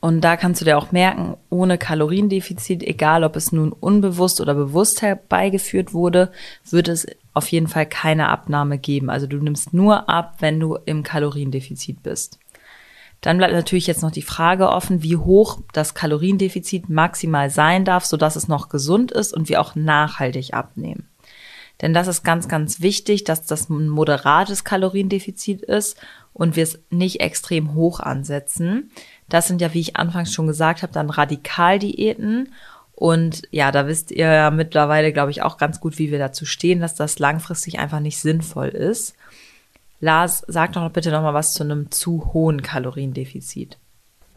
Und 0.00 0.22
da 0.22 0.36
kannst 0.38 0.62
du 0.62 0.64
dir 0.64 0.78
auch 0.78 0.92
merken, 0.92 1.36
ohne 1.50 1.76
Kaloriendefizit, 1.76 2.82
egal 2.82 3.22
ob 3.22 3.36
es 3.36 3.52
nun 3.52 3.70
unbewusst 3.72 4.40
oder 4.40 4.54
bewusst 4.54 5.02
herbeigeführt 5.02 5.92
wurde, 5.92 6.32
wird 6.70 6.88
es 6.88 7.06
auf 7.34 7.48
jeden 7.48 7.68
Fall 7.68 7.86
keine 7.86 8.30
Abnahme 8.30 8.78
geben. 8.78 9.10
Also 9.10 9.26
du 9.26 9.36
nimmst 9.36 9.74
nur 9.74 10.08
ab, 10.08 10.36
wenn 10.38 10.58
du 10.58 10.78
im 10.86 11.02
Kaloriendefizit 11.02 12.02
bist. 12.02 12.38
Dann 13.20 13.36
bleibt 13.36 13.52
natürlich 13.52 13.86
jetzt 13.86 14.02
noch 14.02 14.10
die 14.10 14.22
Frage 14.22 14.70
offen, 14.70 15.02
wie 15.02 15.16
hoch 15.16 15.60
das 15.74 15.94
Kaloriendefizit 15.94 16.88
maximal 16.88 17.50
sein 17.50 17.84
darf, 17.84 18.06
sodass 18.06 18.36
es 18.36 18.48
noch 18.48 18.70
gesund 18.70 19.12
ist 19.12 19.34
und 19.34 19.50
wir 19.50 19.60
auch 19.60 19.74
nachhaltig 19.74 20.54
abnehmen. 20.54 21.06
Denn 21.82 21.94
das 21.94 22.08
ist 22.08 22.22
ganz, 22.22 22.48
ganz 22.48 22.80
wichtig, 22.80 23.24
dass 23.24 23.46
das 23.46 23.68
ein 23.68 23.88
moderates 23.88 24.64
Kaloriendefizit 24.64 25.62
ist 25.62 25.98
und 26.32 26.56
wir 26.56 26.62
es 26.62 26.78
nicht 26.90 27.20
extrem 27.20 27.74
hoch 27.74 28.00
ansetzen. 28.00 28.90
Das 29.30 29.48
sind 29.48 29.62
ja, 29.62 29.72
wie 29.72 29.80
ich 29.80 29.96
anfangs 29.96 30.32
schon 30.32 30.46
gesagt 30.46 30.82
habe, 30.82 30.92
dann 30.92 31.08
Radikaldiäten. 31.08 32.52
Und 32.94 33.42
ja, 33.50 33.72
da 33.72 33.86
wisst 33.86 34.10
ihr 34.10 34.26
ja 34.26 34.50
mittlerweile, 34.50 35.12
glaube 35.12 35.30
ich, 35.30 35.40
auch 35.42 35.56
ganz 35.56 35.80
gut, 35.80 35.98
wie 35.98 36.10
wir 36.10 36.18
dazu 36.18 36.44
stehen, 36.44 36.80
dass 36.80 36.94
das 36.94 37.18
langfristig 37.18 37.78
einfach 37.78 38.00
nicht 38.00 38.18
sinnvoll 38.18 38.68
ist. 38.68 39.14
Lars, 40.00 40.42
sag 40.46 40.72
doch 40.72 40.90
bitte 40.90 41.10
noch 41.10 41.22
mal 41.22 41.34
was 41.34 41.54
zu 41.54 41.62
einem 41.62 41.90
zu 41.90 42.32
hohen 42.32 42.62
Kaloriendefizit. 42.62 43.78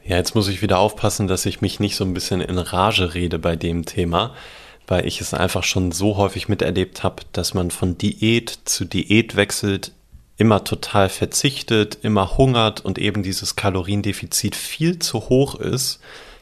Ja, 0.05 0.17
jetzt 0.17 0.35
muss 0.35 0.49
ich 0.49 0.61
wieder 0.61 0.79
aufpassen, 0.79 1.27
dass 1.27 1.45
ich 1.45 1.61
mich 1.61 1.79
nicht 1.79 1.95
so 1.95 2.03
ein 2.03 2.13
bisschen 2.13 2.41
in 2.41 2.57
Rage 2.57 3.13
rede 3.13 3.39
bei 3.39 3.55
dem 3.55 3.85
Thema, 3.85 4.33
weil 4.87 5.07
ich 5.07 5.21
es 5.21 5.33
einfach 5.33 5.63
schon 5.63 5.93
so 5.93 6.17
häufig 6.17 6.49
miterlebt 6.49 7.03
habe, 7.03 7.23
dass 7.31 7.53
man 7.53 7.71
von 7.71 7.97
Diät 7.97 8.59
zu 8.65 8.83
Diät 8.83 9.37
wechselt, 9.37 9.93
immer 10.37 10.63
total 10.63 11.09
verzichtet, 11.09 11.99
immer 12.01 12.37
hungert 12.37 12.81
und 12.81 12.97
eben 12.97 13.23
dieses 13.23 13.55
Kaloriendefizit 13.55 14.55
viel 14.55 14.99
zu 14.99 15.29
hoch 15.29 15.55
ist. 15.55 15.99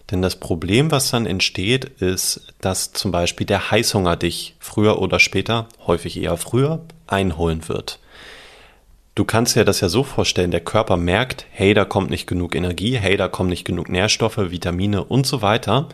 Denn 0.09 0.21
das 0.21 0.35
Problem, 0.35 0.91
was 0.91 1.11
dann 1.11 1.25
entsteht, 1.25 1.85
ist, 2.01 2.41
dass 2.59 2.91
zum 2.91 3.11
Beispiel 3.11 3.45
der 3.45 3.71
Heißhunger 3.71 4.17
dich 4.17 4.55
früher 4.59 5.01
oder 5.01 5.19
später, 5.19 5.67
häufig 5.85 6.17
eher 6.21 6.37
früher, 6.37 6.81
einholen 7.07 7.67
wird. 7.69 7.99
Du 9.15 9.25
kannst 9.25 9.55
dir 9.55 9.65
das 9.65 9.81
ja 9.81 9.89
so 9.89 10.03
vorstellen, 10.03 10.51
der 10.51 10.61
Körper 10.61 10.95
merkt, 10.95 11.45
hey, 11.51 11.73
da 11.73 11.85
kommt 11.85 12.09
nicht 12.09 12.27
genug 12.27 12.55
Energie, 12.55 12.97
hey, 12.97 13.17
da 13.17 13.27
kommen 13.27 13.49
nicht 13.49 13.65
genug 13.65 13.89
Nährstoffe, 13.89 14.37
Vitamine 14.37 15.03
und 15.03 15.27
so 15.27 15.41
weiter. 15.41 15.89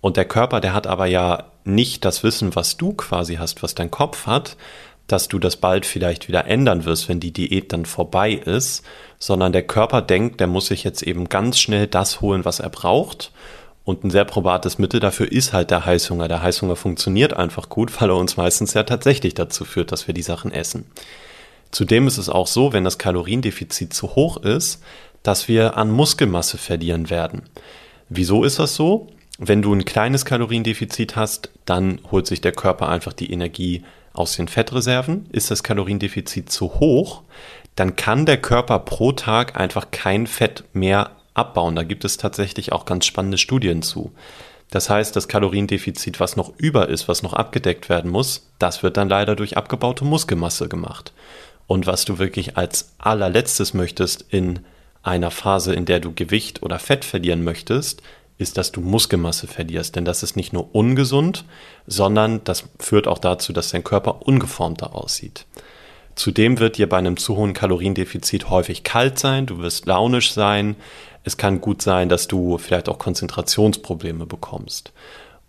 Und 0.00 0.16
der 0.16 0.24
Körper, 0.24 0.60
der 0.60 0.72
hat 0.72 0.86
aber 0.86 1.06
ja 1.06 1.50
nicht 1.64 2.04
das 2.04 2.22
Wissen, 2.22 2.54
was 2.54 2.76
du 2.76 2.92
quasi 2.92 3.36
hast, 3.36 3.62
was 3.62 3.74
dein 3.74 3.90
Kopf 3.90 4.26
hat, 4.26 4.56
dass 5.12 5.28
du 5.28 5.38
das 5.38 5.56
bald 5.56 5.84
vielleicht 5.84 6.26
wieder 6.28 6.46
ändern 6.46 6.84
wirst, 6.84 7.08
wenn 7.08 7.20
die 7.20 7.32
Diät 7.32 7.72
dann 7.72 7.84
vorbei 7.84 8.32
ist, 8.32 8.82
sondern 9.18 9.52
der 9.52 9.62
Körper 9.62 10.00
denkt, 10.00 10.40
der 10.40 10.46
muss 10.46 10.66
sich 10.66 10.84
jetzt 10.84 11.02
eben 11.02 11.28
ganz 11.28 11.60
schnell 11.60 11.86
das 11.86 12.20
holen, 12.22 12.44
was 12.44 12.60
er 12.60 12.70
braucht. 12.70 13.30
Und 13.84 14.04
ein 14.04 14.10
sehr 14.10 14.24
probates 14.24 14.78
Mittel 14.78 15.00
dafür 15.00 15.30
ist 15.30 15.52
halt 15.52 15.70
der 15.70 15.84
Heißhunger. 15.84 16.28
Der 16.28 16.42
Heißhunger 16.42 16.76
funktioniert 16.76 17.34
einfach 17.34 17.68
gut, 17.68 18.00
weil 18.00 18.10
er 18.10 18.16
uns 18.16 18.36
meistens 18.36 18.74
ja 18.74 18.84
tatsächlich 18.84 19.34
dazu 19.34 19.64
führt, 19.64 19.92
dass 19.92 20.06
wir 20.06 20.14
die 20.14 20.22
Sachen 20.22 20.52
essen. 20.52 20.86
Zudem 21.72 22.06
ist 22.06 22.18
es 22.18 22.28
auch 22.28 22.46
so, 22.46 22.72
wenn 22.72 22.84
das 22.84 22.98
Kaloriendefizit 22.98 23.92
zu 23.92 24.14
hoch 24.14 24.38
ist, 24.38 24.82
dass 25.22 25.46
wir 25.48 25.76
an 25.76 25.90
Muskelmasse 25.90 26.58
verlieren 26.58 27.10
werden. 27.10 27.42
Wieso 28.08 28.44
ist 28.44 28.58
das 28.58 28.74
so? 28.74 29.08
Wenn 29.38 29.62
du 29.62 29.74
ein 29.74 29.84
kleines 29.84 30.24
Kaloriendefizit 30.24 31.16
hast, 31.16 31.50
dann 31.64 32.00
holt 32.10 32.26
sich 32.26 32.40
der 32.40 32.52
Körper 32.52 32.88
einfach 32.88 33.12
die 33.12 33.32
Energie 33.32 33.82
aus 34.12 34.36
den 34.36 34.48
Fettreserven. 34.48 35.26
Ist 35.32 35.50
das 35.50 35.62
Kaloriendefizit 35.62 36.50
zu 36.50 36.74
hoch, 36.74 37.22
dann 37.76 37.96
kann 37.96 38.26
der 38.26 38.40
Körper 38.40 38.78
pro 38.80 39.12
Tag 39.12 39.58
einfach 39.58 39.90
kein 39.90 40.26
Fett 40.26 40.64
mehr 40.72 41.12
abbauen. 41.34 41.76
Da 41.76 41.82
gibt 41.82 42.04
es 42.04 42.18
tatsächlich 42.18 42.72
auch 42.72 42.84
ganz 42.84 43.06
spannende 43.06 43.38
Studien 43.38 43.82
zu. 43.82 44.12
Das 44.70 44.88
heißt, 44.88 45.14
das 45.16 45.28
Kaloriendefizit, 45.28 46.18
was 46.18 46.36
noch 46.36 46.52
über 46.56 46.88
ist, 46.88 47.06
was 47.08 47.22
noch 47.22 47.34
abgedeckt 47.34 47.88
werden 47.88 48.10
muss, 48.10 48.48
das 48.58 48.82
wird 48.82 48.96
dann 48.96 49.08
leider 49.08 49.36
durch 49.36 49.56
abgebaute 49.56 50.04
Muskelmasse 50.04 50.68
gemacht. 50.68 51.12
Und 51.66 51.86
was 51.86 52.04
du 52.04 52.18
wirklich 52.18 52.56
als 52.56 52.92
allerletztes 52.98 53.74
möchtest 53.74 54.24
in 54.30 54.60
einer 55.02 55.30
Phase, 55.30 55.74
in 55.74 55.84
der 55.84 56.00
du 56.00 56.12
Gewicht 56.14 56.62
oder 56.62 56.78
Fett 56.78 57.04
verlieren 57.04 57.44
möchtest, 57.44 58.02
ist, 58.42 58.58
dass 58.58 58.72
du 58.72 58.80
Muskelmasse 58.80 59.46
verlierst. 59.46 59.96
Denn 59.96 60.04
das 60.04 60.22
ist 60.22 60.36
nicht 60.36 60.52
nur 60.52 60.74
ungesund, 60.74 61.44
sondern 61.86 62.44
das 62.44 62.64
führt 62.78 63.08
auch 63.08 63.18
dazu, 63.18 63.52
dass 63.52 63.70
dein 63.70 63.84
Körper 63.84 64.26
ungeformter 64.26 64.94
aussieht. 64.94 65.46
Zudem 66.14 66.58
wird 66.58 66.76
dir 66.76 66.88
bei 66.88 66.98
einem 66.98 67.16
zu 67.16 67.36
hohen 67.36 67.54
Kaloriendefizit 67.54 68.50
häufig 68.50 68.84
kalt 68.84 69.18
sein, 69.18 69.46
du 69.46 69.58
wirst 69.60 69.86
launisch 69.86 70.32
sein. 70.32 70.76
Es 71.24 71.36
kann 71.36 71.60
gut 71.60 71.80
sein, 71.80 72.08
dass 72.08 72.28
du 72.28 72.58
vielleicht 72.58 72.88
auch 72.88 72.98
Konzentrationsprobleme 72.98 74.26
bekommst. 74.26 74.92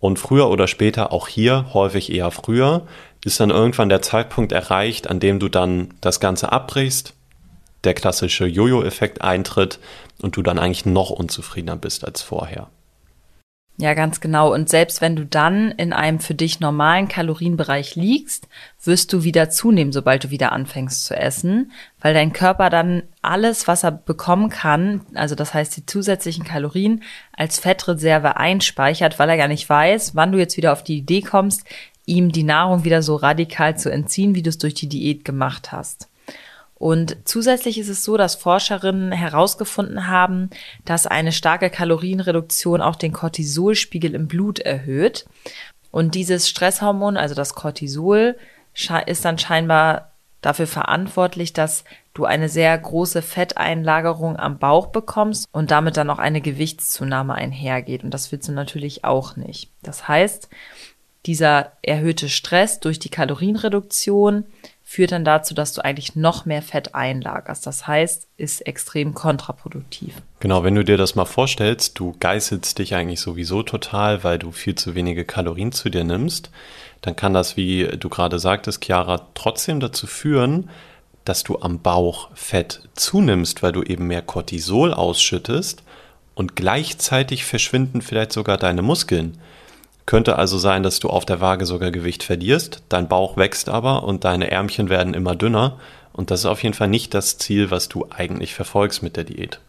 Und 0.00 0.18
früher 0.18 0.48
oder 0.50 0.68
später, 0.68 1.12
auch 1.12 1.28
hier, 1.28 1.66
häufig 1.74 2.12
eher 2.12 2.30
früher, 2.30 2.86
ist 3.24 3.40
dann 3.40 3.50
irgendwann 3.50 3.88
der 3.88 4.02
Zeitpunkt 4.02 4.52
erreicht, 4.52 5.08
an 5.08 5.18
dem 5.18 5.38
du 5.38 5.48
dann 5.48 5.94
das 6.00 6.20
Ganze 6.20 6.52
abbrichst, 6.52 7.14
der 7.84 7.94
klassische 7.94 8.46
Jojo-Effekt 8.46 9.22
eintritt 9.22 9.78
und 10.20 10.36
du 10.36 10.42
dann 10.42 10.58
eigentlich 10.58 10.86
noch 10.86 11.10
unzufriedener 11.10 11.76
bist 11.76 12.04
als 12.04 12.22
vorher. 12.22 12.68
Ja, 13.76 13.94
ganz 13.94 14.20
genau. 14.20 14.54
Und 14.54 14.68
selbst 14.68 15.00
wenn 15.00 15.16
du 15.16 15.26
dann 15.26 15.72
in 15.72 15.92
einem 15.92 16.20
für 16.20 16.34
dich 16.34 16.60
normalen 16.60 17.08
Kalorienbereich 17.08 17.96
liegst, 17.96 18.46
wirst 18.84 19.12
du 19.12 19.24
wieder 19.24 19.50
zunehmen, 19.50 19.92
sobald 19.92 20.22
du 20.22 20.30
wieder 20.30 20.52
anfängst 20.52 21.04
zu 21.04 21.16
essen, 21.16 21.72
weil 22.00 22.14
dein 22.14 22.32
Körper 22.32 22.70
dann 22.70 23.02
alles, 23.20 23.66
was 23.66 23.82
er 23.82 23.90
bekommen 23.90 24.48
kann, 24.48 25.00
also 25.14 25.34
das 25.34 25.54
heißt 25.54 25.76
die 25.76 25.86
zusätzlichen 25.86 26.44
Kalorien, 26.44 27.02
als 27.32 27.58
Fettreserve 27.58 28.36
einspeichert, 28.36 29.18
weil 29.18 29.28
er 29.28 29.36
gar 29.36 29.48
nicht 29.48 29.68
weiß, 29.68 30.14
wann 30.14 30.30
du 30.30 30.38
jetzt 30.38 30.56
wieder 30.56 30.72
auf 30.72 30.84
die 30.84 30.98
Idee 30.98 31.22
kommst, 31.22 31.64
ihm 32.06 32.30
die 32.30 32.44
Nahrung 32.44 32.84
wieder 32.84 33.02
so 33.02 33.16
radikal 33.16 33.76
zu 33.76 33.90
entziehen, 33.90 34.36
wie 34.36 34.42
du 34.42 34.50
es 34.50 34.58
durch 34.58 34.74
die 34.74 34.88
Diät 34.88 35.24
gemacht 35.24 35.72
hast. 35.72 36.08
Und 36.84 37.16
zusätzlich 37.24 37.78
ist 37.78 37.88
es 37.88 38.04
so, 38.04 38.18
dass 38.18 38.34
Forscherinnen 38.34 39.10
herausgefunden 39.10 40.06
haben, 40.06 40.50
dass 40.84 41.06
eine 41.06 41.32
starke 41.32 41.70
Kalorienreduktion 41.70 42.82
auch 42.82 42.96
den 42.96 43.14
Cortisolspiegel 43.14 44.14
im 44.14 44.28
Blut 44.28 44.58
erhöht. 44.58 45.24
Und 45.90 46.14
dieses 46.14 46.46
Stresshormon, 46.46 47.16
also 47.16 47.34
das 47.34 47.54
Cortisol, 47.54 48.36
ist 49.06 49.24
dann 49.24 49.38
scheinbar 49.38 50.10
dafür 50.42 50.66
verantwortlich, 50.66 51.54
dass 51.54 51.84
du 52.12 52.26
eine 52.26 52.50
sehr 52.50 52.76
große 52.76 53.22
Fetteinlagerung 53.22 54.38
am 54.38 54.58
Bauch 54.58 54.88
bekommst 54.88 55.46
und 55.52 55.70
damit 55.70 55.96
dann 55.96 56.10
auch 56.10 56.18
eine 56.18 56.42
Gewichtszunahme 56.42 57.32
einhergeht. 57.32 58.04
Und 58.04 58.12
das 58.12 58.30
willst 58.30 58.48
du 58.48 58.52
natürlich 58.52 59.04
auch 59.04 59.36
nicht. 59.36 59.70
Das 59.82 60.06
heißt, 60.06 60.50
dieser 61.24 61.72
erhöhte 61.80 62.28
Stress 62.28 62.78
durch 62.80 62.98
die 62.98 63.08
Kalorienreduktion 63.08 64.44
führt 64.94 65.10
dann 65.10 65.24
dazu, 65.24 65.54
dass 65.54 65.72
du 65.72 65.84
eigentlich 65.84 66.14
noch 66.14 66.46
mehr 66.46 66.62
Fett 66.62 66.94
einlagerst. 66.94 67.66
Das 67.66 67.88
heißt, 67.88 68.28
ist 68.36 68.60
extrem 68.60 69.12
kontraproduktiv. 69.12 70.14
Genau, 70.38 70.62
wenn 70.62 70.76
du 70.76 70.84
dir 70.84 70.96
das 70.96 71.16
mal 71.16 71.24
vorstellst, 71.24 71.98
du 71.98 72.14
geißelst 72.20 72.78
dich 72.78 72.94
eigentlich 72.94 73.20
sowieso 73.20 73.64
total, 73.64 74.22
weil 74.22 74.38
du 74.38 74.52
viel 74.52 74.76
zu 74.76 74.94
wenige 74.94 75.24
Kalorien 75.24 75.72
zu 75.72 75.90
dir 75.90 76.04
nimmst, 76.04 76.50
dann 77.00 77.16
kann 77.16 77.34
das, 77.34 77.56
wie 77.56 77.88
du 77.98 78.08
gerade 78.08 78.38
sagtest, 78.38 78.84
Chiara, 78.84 79.26
trotzdem 79.34 79.80
dazu 79.80 80.06
führen, 80.06 80.70
dass 81.24 81.42
du 81.42 81.58
am 81.58 81.80
Bauch 81.80 82.28
Fett 82.34 82.82
zunimmst, 82.94 83.64
weil 83.64 83.72
du 83.72 83.82
eben 83.82 84.06
mehr 84.06 84.22
Cortisol 84.22 84.94
ausschüttest 84.94 85.82
und 86.36 86.54
gleichzeitig 86.54 87.44
verschwinden 87.44 88.00
vielleicht 88.00 88.32
sogar 88.32 88.58
deine 88.58 88.82
Muskeln. 88.82 89.38
Könnte 90.06 90.36
also 90.36 90.58
sein, 90.58 90.82
dass 90.82 91.00
du 91.00 91.08
auf 91.08 91.24
der 91.24 91.40
Waage 91.40 91.64
sogar 91.64 91.90
Gewicht 91.90 92.22
verlierst, 92.22 92.82
dein 92.88 93.08
Bauch 93.08 93.36
wächst 93.36 93.68
aber 93.68 94.04
und 94.04 94.24
deine 94.24 94.50
Ärmchen 94.50 94.90
werden 94.90 95.14
immer 95.14 95.34
dünner. 95.34 95.78
Und 96.12 96.30
das 96.30 96.40
ist 96.40 96.46
auf 96.46 96.62
jeden 96.62 96.74
Fall 96.74 96.88
nicht 96.88 97.14
das 97.14 97.38
Ziel, 97.38 97.70
was 97.70 97.88
du 97.88 98.06
eigentlich 98.10 98.54
verfolgst 98.54 99.02
mit 99.02 99.16
der 99.16 99.24
Diät. 99.24 99.60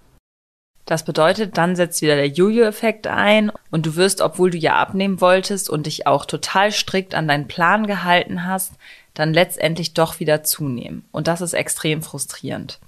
Das 0.85 1.03
bedeutet, 1.03 1.57
dann 1.57 1.75
setzt 1.75 2.03
wieder 2.03 2.15
der 2.15 2.27
Jojo-Effekt 2.27 3.07
ein 3.07 3.51
und 3.71 3.87
du 3.87 3.95
wirst, 3.95 4.21
obwohl 4.21 4.51
du 4.51 4.57
ja 4.57 4.75
abnehmen 4.75 5.19
wolltest 5.19 5.67
und 5.69 5.87
dich 5.87 6.05
auch 6.05 6.25
total 6.25 6.71
strikt 6.71 7.15
an 7.15 7.27
deinen 7.27 7.47
Plan 7.47 7.87
gehalten 7.87 8.45
hast, 8.45 8.73
dann 9.15 9.33
letztendlich 9.33 9.95
doch 9.95 10.19
wieder 10.19 10.43
zunehmen. 10.43 11.05
Und 11.11 11.27
das 11.27 11.41
ist 11.41 11.53
extrem 11.53 12.03
frustrierend. 12.03 12.79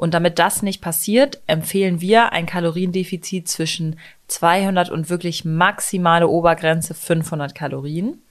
Und 0.00 0.14
damit 0.14 0.38
das 0.38 0.62
nicht 0.62 0.80
passiert, 0.80 1.42
empfehlen 1.46 2.00
wir 2.00 2.32
ein 2.32 2.46
Kaloriendefizit 2.46 3.46
zwischen 3.48 3.98
200 4.28 4.88
und 4.88 5.10
wirklich 5.10 5.44
maximale 5.44 6.26
Obergrenze 6.26 6.94
500 6.94 7.54
Kalorien. 7.54 8.22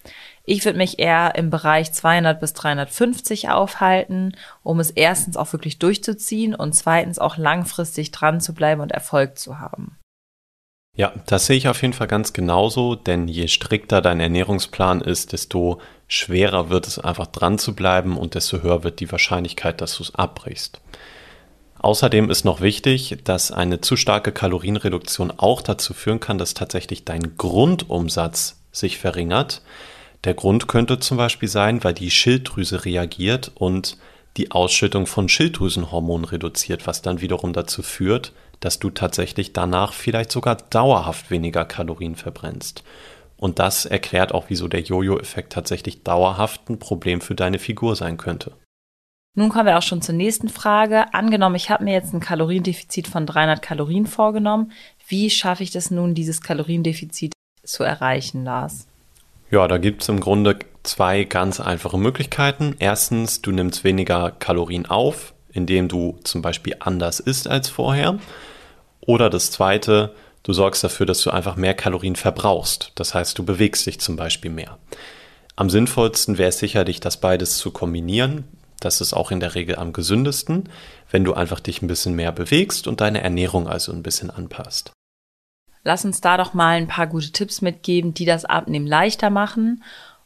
Ich 0.45 0.65
würde 0.65 0.79
mich 0.79 0.97
eher 0.97 1.35
im 1.35 1.51
Bereich 1.51 1.93
200 1.93 2.39
bis 2.39 2.53
350 2.53 3.49
aufhalten, 3.49 4.31
um 4.63 4.79
es 4.79 4.89
erstens 4.89 5.37
auch 5.37 5.53
wirklich 5.53 5.77
durchzuziehen 5.77 6.55
und 6.55 6.73
zweitens 6.73 7.19
auch 7.19 7.37
langfristig 7.37 8.09
dran 8.09 8.41
zu 8.41 8.55
bleiben 8.55 8.81
und 8.81 8.91
Erfolg 8.91 9.37
zu 9.37 9.59
haben. 9.59 9.95
Ja, 10.97 11.13
das 11.27 11.45
sehe 11.45 11.57
ich 11.57 11.67
auf 11.67 11.83
jeden 11.83 11.93
Fall 11.93 12.07
ganz 12.07 12.33
genauso, 12.33 12.95
denn 12.95 13.27
je 13.27 13.47
strikter 13.47 14.01
dein 14.01 14.19
Ernährungsplan 14.19 15.01
ist, 15.01 15.33
desto 15.33 15.79
schwerer 16.07 16.71
wird 16.71 16.87
es 16.87 16.97
einfach 16.97 17.27
dran 17.27 17.59
zu 17.59 17.75
bleiben 17.75 18.17
und 18.17 18.33
desto 18.33 18.63
höher 18.63 18.83
wird 18.83 19.01
die 19.01 19.11
Wahrscheinlichkeit, 19.11 19.81
dass 19.81 19.97
du 19.97 20.01
es 20.01 20.15
abbrichst. 20.15 20.81
Außerdem 21.79 22.29
ist 22.29 22.43
noch 22.43 22.59
wichtig, 22.59 23.17
dass 23.23 23.51
eine 23.51 23.79
zu 23.79 23.95
starke 23.95 24.33
Kalorienreduktion 24.33 25.31
auch 25.37 25.61
dazu 25.61 25.93
führen 25.93 26.19
kann, 26.19 26.37
dass 26.37 26.53
tatsächlich 26.53 27.05
dein 27.05 27.37
Grundumsatz 27.37 28.61
sich 28.71 28.97
verringert. 28.97 29.61
Der 30.25 30.33
Grund 30.33 30.67
könnte 30.67 30.99
zum 30.99 31.17
Beispiel 31.17 31.47
sein, 31.47 31.83
weil 31.83 31.93
die 31.93 32.11
Schilddrüse 32.11 32.83
reagiert 32.83 33.53
und 33.55 33.97
die 34.35 34.51
Ausschüttung 34.51 35.07
von 35.07 35.29
Schilddrüsenhormonen 35.29 36.25
reduziert, 36.25 36.85
was 36.85 37.01
dann 37.01 37.21
wiederum 37.21 37.53
dazu 37.53 37.81
führt, 37.81 38.33
dass 38.59 38.79
du 38.79 38.89
tatsächlich 38.89 39.53
danach 39.53 39.93
vielleicht 39.93 40.31
sogar 40.31 40.55
dauerhaft 40.55 41.31
weniger 41.31 41.63
Kalorien 41.63 42.15
verbrennst. 42.15 42.83
Und 43.37 43.59
das 43.59 43.85
erklärt 43.85 44.33
auch, 44.33 44.45
wieso 44.49 44.67
der 44.67 44.81
Jojo-Effekt 44.81 45.53
tatsächlich 45.53 46.03
dauerhaft 46.03 46.69
ein 46.69 46.77
Problem 46.77 47.21
für 47.21 47.35
deine 47.35 47.57
Figur 47.57 47.95
sein 47.95 48.17
könnte. 48.17 48.51
Nun 49.35 49.49
kommen 49.49 49.67
wir 49.67 49.77
auch 49.77 49.83
schon 49.83 50.01
zur 50.01 50.15
nächsten 50.15 50.49
Frage. 50.49 51.13
Angenommen, 51.13 51.55
ich 51.55 51.69
habe 51.69 51.83
mir 51.83 51.93
jetzt 51.93 52.13
ein 52.13 52.19
Kaloriendefizit 52.19 53.07
von 53.07 53.25
300 53.25 53.61
Kalorien 53.61 54.07
vorgenommen. 54.07 54.71
Wie 55.07 55.29
schaffe 55.29 55.63
ich 55.63 55.71
das 55.71 55.91
nun, 55.91 56.15
dieses 56.15 56.41
Kaloriendefizit 56.41 57.33
zu 57.63 57.83
erreichen, 57.83 58.43
Lars? 58.43 58.87
Ja, 59.51 59.67
da 59.67 59.77
gibt 59.77 60.01
es 60.01 60.09
im 60.09 60.19
Grunde 60.19 60.59
zwei 60.83 61.23
ganz 61.23 61.59
einfache 61.59 61.97
Möglichkeiten. 61.97 62.75
Erstens, 62.79 63.41
du 63.41 63.51
nimmst 63.51 63.83
weniger 63.83 64.31
Kalorien 64.31 64.85
auf, 64.85 65.33
indem 65.51 65.87
du 65.87 66.19
zum 66.23 66.41
Beispiel 66.41 66.75
anders 66.79 67.19
isst 67.19 67.47
als 67.47 67.69
vorher. 67.69 68.19
Oder 69.01 69.29
das 69.29 69.51
zweite, 69.51 70.13
du 70.43 70.53
sorgst 70.53 70.83
dafür, 70.83 71.05
dass 71.05 71.21
du 71.21 71.31
einfach 71.31 71.55
mehr 71.55 71.73
Kalorien 71.73 72.15
verbrauchst. 72.15 72.91
Das 72.95 73.13
heißt, 73.13 73.37
du 73.37 73.43
bewegst 73.43 73.85
dich 73.85 73.99
zum 73.99 74.15
Beispiel 74.15 74.51
mehr. 74.51 74.77
Am 75.55 75.69
sinnvollsten 75.69 76.37
wäre 76.37 76.49
es 76.49 76.59
sicherlich, 76.59 76.99
das 76.99 77.17
beides 77.17 77.57
zu 77.57 77.71
kombinieren. 77.71 78.45
Das 78.79 79.01
ist 79.01 79.13
auch 79.13 79.31
in 79.31 79.39
der 79.39 79.55
Regel 79.55 79.75
am 79.75 79.93
gesündesten, 79.93 80.69
wenn 81.11 81.23
du 81.23 81.33
einfach 81.33 81.59
dich 81.59 81.81
ein 81.81 81.87
bisschen 81.87 82.15
mehr 82.15 82.31
bewegst 82.31 82.87
und 82.87 83.01
deine 83.01 83.21
Ernährung 83.21 83.67
also 83.67 83.91
ein 83.91 84.03
bisschen 84.03 84.29
anpasst. 84.29 84.91
Lass 85.83 86.05
uns 86.05 86.21
da 86.21 86.37
doch 86.37 86.53
mal 86.53 86.77
ein 86.77 86.87
paar 86.87 87.07
gute 87.07 87.31
Tipps 87.31 87.61
mitgeben, 87.61 88.13
die 88.13 88.25
das 88.25 88.45
Abnehmen 88.45 88.87
leichter 88.87 89.29
machen. 89.29 89.83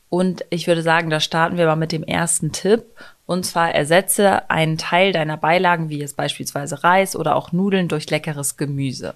Und 0.10 0.46
ich 0.50 0.68
würde 0.68 0.84
sagen, 0.84 1.10
da 1.10 1.20
starten 1.20 1.58
wir 1.58 1.66
mal 1.66 1.76
mit 1.76 1.92
dem 1.92 2.04
ersten 2.04 2.52
Tipp. 2.52 2.84
Und 3.26 3.46
zwar 3.46 3.74
ersetze 3.74 4.50
einen 4.50 4.78
Teil 4.78 5.12
deiner 5.12 5.38
Beilagen, 5.38 5.90
wie 5.90 6.00
jetzt 6.00 6.18
beispielsweise 6.18 6.84
Reis 6.84 7.16
oder 7.16 7.36
auch 7.36 7.52
Nudeln, 7.52 7.88
durch 7.88 8.10
leckeres 8.10 8.58
Gemüse. 8.58 9.16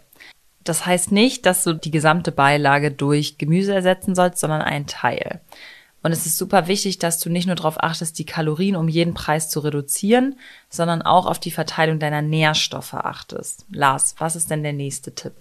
Das 0.64 0.86
heißt 0.86 1.12
nicht, 1.12 1.46
dass 1.46 1.64
du 1.64 1.74
die 1.74 1.92
gesamte 1.92 2.32
Beilage 2.32 2.92
durch 2.92 3.38
Gemüse 3.38 3.74
ersetzen 3.74 4.16
sollst, 4.16 4.40
sondern 4.40 4.62
einen 4.62 4.88
Teil. 4.88 5.42
Und 6.04 6.12
es 6.12 6.26
ist 6.26 6.38
super 6.38 6.68
wichtig, 6.68 7.00
dass 7.00 7.20
du 7.20 7.30
nicht 7.30 7.48
nur 7.48 7.56
darauf 7.56 7.84
achtest, 7.84 8.20
die 8.20 8.26
Kalorien 8.26 8.76
um 8.76 8.88
jeden 8.88 9.14
Preis 9.14 9.50
zu 9.50 9.60
reduzieren, 9.60 10.38
sondern 10.70 11.02
auch 11.02 11.26
auf 11.26 11.40
die 11.40 11.52
Verteilung 11.52 12.00
deiner 12.00 12.22
Nährstoffe 12.22 12.94
achtest. 12.94 13.66
Lars, 13.72 14.16
was 14.18 14.36
ist 14.36 14.50
denn 14.52 14.64
der 14.64 14.74
nächste 14.74 15.14
Tipp? 15.16 15.34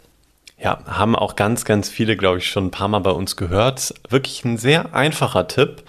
Ja, 0.58 0.82
haben 0.86 1.14
auch 1.14 1.36
ganz, 1.36 1.64
ganz 1.64 1.88
viele, 1.88 2.16
glaube 2.16 2.38
ich, 2.38 2.48
schon 2.48 2.66
ein 2.66 2.70
paar 2.70 2.88
Mal 2.88 3.00
bei 3.00 3.10
uns 3.10 3.36
gehört. 3.36 3.94
Wirklich 4.08 4.44
ein 4.44 4.56
sehr 4.56 4.94
einfacher 4.94 5.46
Tipp, 5.48 5.84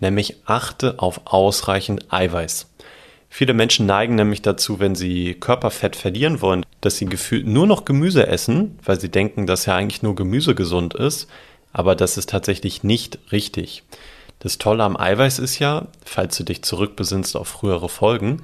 nämlich 0.00 0.36
achte 0.44 0.98
auf 0.98 1.22
ausreichend 1.24 2.12
Eiweiß. 2.12 2.66
Viele 3.32 3.54
Menschen 3.54 3.86
neigen 3.86 4.16
nämlich 4.16 4.42
dazu, 4.42 4.80
wenn 4.80 4.96
sie 4.96 5.34
Körperfett 5.34 5.94
verlieren 5.94 6.42
wollen, 6.42 6.66
dass 6.80 6.96
sie 6.96 7.06
gefühlt 7.06 7.46
nur 7.46 7.66
noch 7.66 7.84
Gemüse 7.84 8.26
essen, 8.26 8.78
weil 8.84 9.00
sie 9.00 9.08
denken, 9.08 9.46
dass 9.46 9.66
ja 9.66 9.76
eigentlich 9.76 10.02
nur 10.02 10.16
Gemüse 10.16 10.56
gesund 10.56 10.94
ist. 10.94 11.28
Aber 11.72 11.94
das 11.94 12.16
ist 12.16 12.30
tatsächlich 12.30 12.82
nicht 12.82 13.18
richtig. 13.32 13.84
Das 14.40 14.58
Tolle 14.58 14.84
am 14.84 14.96
Eiweiß 14.96 15.38
ist 15.38 15.58
ja, 15.58 15.88
falls 16.04 16.36
du 16.36 16.44
dich 16.44 16.62
zurückbesinnst 16.62 17.36
auf 17.36 17.48
frühere 17.48 17.88
Folgen, 17.88 18.42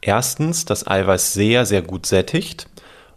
erstens, 0.00 0.64
dass 0.64 0.86
Eiweiß 0.86 1.34
sehr, 1.34 1.66
sehr 1.66 1.82
gut 1.82 2.06
sättigt. 2.06 2.66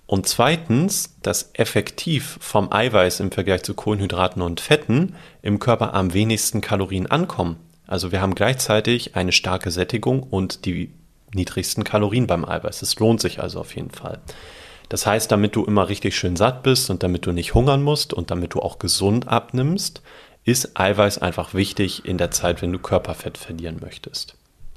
Und 0.06 0.28
zweitens, 0.28 1.16
dass 1.22 1.52
effektiv 1.54 2.38
vom 2.40 2.72
Eiweiß 2.72 3.20
im 3.20 3.32
Vergleich 3.32 3.64
zu 3.64 3.74
Kohlenhydraten 3.74 4.42
und 4.42 4.62
Fetten 4.62 5.16
im 5.42 5.60
Körper 5.60 5.94
am 5.94 6.14
wenigsten 6.14 6.62
Kalorien 6.62 7.08
ankommen. 7.08 7.58
Also 7.88 8.12
wir 8.12 8.22
haben 8.22 8.36
gleichzeitig 8.36 9.16
eine 9.16 9.32
starke 9.32 9.72
Sättigung 9.72 10.24
und 10.24 10.66
die 10.66 10.94
niedrigsten 11.34 11.84
Kalorien 11.84 12.28
beim 12.28 12.46
Eiweiß. 12.46 12.82
Es 12.82 13.00
lohnt 13.00 13.22
sich 13.22 13.40
also 13.42 13.60
auf 13.60 13.76
jeden 13.76 13.92
Fall. 13.92 14.20
Das 14.90 15.06
heißt, 15.06 15.32
damit 15.32 15.56
du 15.56 15.66
immer 15.66 15.90
richtig 15.90 16.16
schön 16.16 16.36
satt 16.36 16.64
bist 16.64 16.90
und 16.90 17.04
damit 17.04 17.26
du 17.26 17.32
nicht 17.32 17.54
hungern 17.54 17.84
musst 17.84 18.14
und 18.14 18.32
damit 18.32 18.54
du 18.54 18.62
auch 18.62 18.80
gesund 18.80 19.28
abnimmst, 19.28 20.02
ist 20.44 20.80
Eiweiß 20.80 21.18
einfach 21.18 21.54
wichtig 21.54 22.06
in 22.06 22.18
der 22.18 22.32
Zeit, 22.32 22.62
wenn 22.62 22.72
du 22.72 22.80
Körperfett 22.80 23.38
verlieren 23.38 23.78
möchtest. 23.82 24.36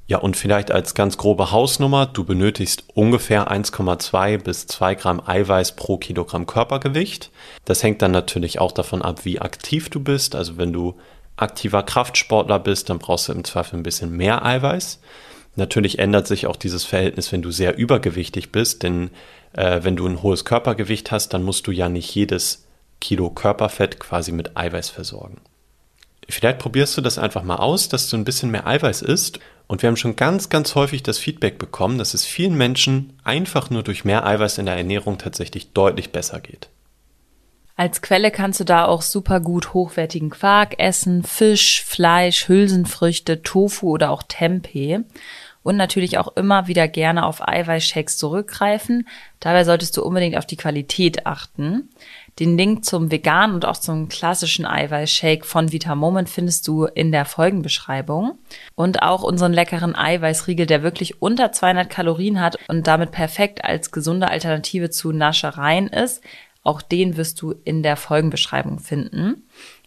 Ja, 0.09 0.19
und 0.19 0.37
vielleicht 0.37 0.73
als 0.73 0.97
ganz 0.97 1.19
grobe 1.19 1.53
Hausnummer, 1.53 2.07
du 2.07 2.25
benötigst 2.25 2.83
ungefähr 2.95 3.49
1,2 3.49 4.39
bis 4.39 4.67
2 4.67 4.97
Gramm 4.97 5.23
Eiweiß 5.25 5.77
pro 5.77 5.99
Kilogramm 5.99 6.47
Körpergewicht. 6.47 7.31
Das 7.65 7.85
hängt 7.85 8.03
dann 8.03 8.11
natürlich 8.11 8.59
auch 8.59 8.73
davon 8.73 9.03
ab, 9.03 9.25
wie 9.25 9.41
aktiv 9.41 9.89
du 9.89 10.01
bist. 10.01 10.35
Also 10.35 10.59
wenn 10.59 10.73
du 10.73 10.97
aktiver 11.37 11.85
Kraftsportler 11.85 12.59
bist, 12.59 12.91
dann 12.91 12.99
brauchst 12.99 13.29
du 13.29 13.33
im 13.33 13.45
Zweifel 13.45 13.79
ein 13.79 13.85
bisschen 13.85 14.11
mehr 14.11 14.45
Eiweiß. 14.45 14.99
Natürlich 15.57 15.99
ändert 15.99 16.27
sich 16.27 16.47
auch 16.47 16.57
dieses 16.57 16.85
Verhältnis, 16.85 17.33
wenn 17.33 17.43
du 17.43 17.51
sehr 17.51 17.77
übergewichtig 17.77 18.53
bist, 18.53 18.83
denn 18.83 19.11
äh, 19.53 19.81
wenn 19.83 19.97
du 19.97 20.07
ein 20.07 20.23
hohes 20.23 20.45
Körpergewicht 20.45 21.11
hast, 21.11 21.35
dann 21.35 21.43
musst 21.43 21.67
du 21.67 21.73
ja 21.73 21.89
nicht 21.89 22.15
jedes 22.15 22.67
Kilo 23.01 23.31
Körperfett 23.31 23.99
quasi 23.99 24.33
mit 24.33 24.57
Eiweiß 24.57 24.91
versorgen. 24.91 25.41
Vielleicht 26.29 26.59
probierst 26.59 26.97
du 26.97 27.01
das 27.01 27.19
einfach 27.19 27.43
mal 27.43 27.57
aus, 27.57 27.89
dass 27.89 28.09
du 28.09 28.17
ein 28.17 28.25
bisschen 28.25 28.51
mehr 28.51 28.67
Eiweiß 28.67 29.03
isst. 29.03 29.41
Und 29.67 29.83
wir 29.83 29.89
haben 29.89 29.97
schon 29.97 30.17
ganz, 30.17 30.49
ganz 30.49 30.75
häufig 30.75 31.03
das 31.03 31.19
Feedback 31.19 31.59
bekommen, 31.59 31.99
dass 31.99 32.15
es 32.15 32.25
vielen 32.25 32.57
Menschen 32.57 33.13
einfach 33.25 33.71
nur 33.71 33.83
durch 33.83 34.05
mehr 34.05 34.27
Eiweiß 34.27 34.59
in 34.59 34.67
der 34.67 34.77
Ernährung 34.77 35.19
tatsächlich 35.19 35.73
deutlich 35.73 36.11
besser 36.11 36.41
geht. 36.41 36.69
Als 37.81 38.03
Quelle 38.03 38.31
kannst 38.31 38.61
du 38.61 38.65
da 38.65 38.85
auch 38.85 39.01
super 39.01 39.41
gut 39.41 39.73
hochwertigen 39.73 40.29
Quark 40.29 40.79
essen, 40.79 41.23
Fisch, 41.23 41.83
Fleisch, 41.83 42.47
Hülsenfrüchte, 42.47 43.43
Tofu 43.43 43.89
oder 43.89 44.11
auch 44.11 44.23
Tempeh. 44.23 44.99
Und 45.63 45.77
natürlich 45.77 46.19
auch 46.19 46.37
immer 46.37 46.69
wieder 46.69 46.89
gerne 46.89 47.25
auf 47.25 47.47
Eiweißshakes 47.47 48.19
zurückgreifen. 48.19 49.09
Dabei 49.41 49.65
solltest 49.65 49.97
du 49.97 50.03
unbedingt 50.03 50.37
auf 50.37 50.45
die 50.45 50.59
Qualität 50.59 51.25
achten. 51.25 51.89
Den 52.39 52.59
Link 52.59 52.85
zum 52.85 53.11
veganen 53.11 53.55
und 53.55 53.65
auch 53.65 53.79
zum 53.79 54.09
klassischen 54.09 54.67
Eiweißshake 54.67 55.47
von 55.47 55.73
Vita 55.73 55.95
Moment 55.95 56.29
findest 56.29 56.69
du 56.69 56.85
in 56.85 57.13
der 57.13 57.25
Folgenbeschreibung. 57.25 58.39
Und 58.75 59.03
auch 59.03 59.23
unseren 59.23 59.55
leckeren 59.55 59.97
Eiweißriegel, 59.97 60.67
der 60.67 60.83
wirklich 60.83 61.23
unter 61.23 61.51
200 61.51 61.89
Kalorien 61.89 62.43
hat 62.43 62.59
und 62.69 62.87
damit 62.87 63.11
perfekt 63.11 63.65
als 63.65 63.91
gesunde 63.91 64.29
Alternative 64.29 64.91
zu 64.91 65.13
Naschereien 65.13 65.89
ist. 65.89 66.23
Auch 66.71 66.83
den 66.83 67.17
wirst 67.17 67.43
du 67.43 67.53
in 67.65 67.83
der 67.83 67.97
Folgenbeschreibung 67.97 68.79
finden. 68.79 69.43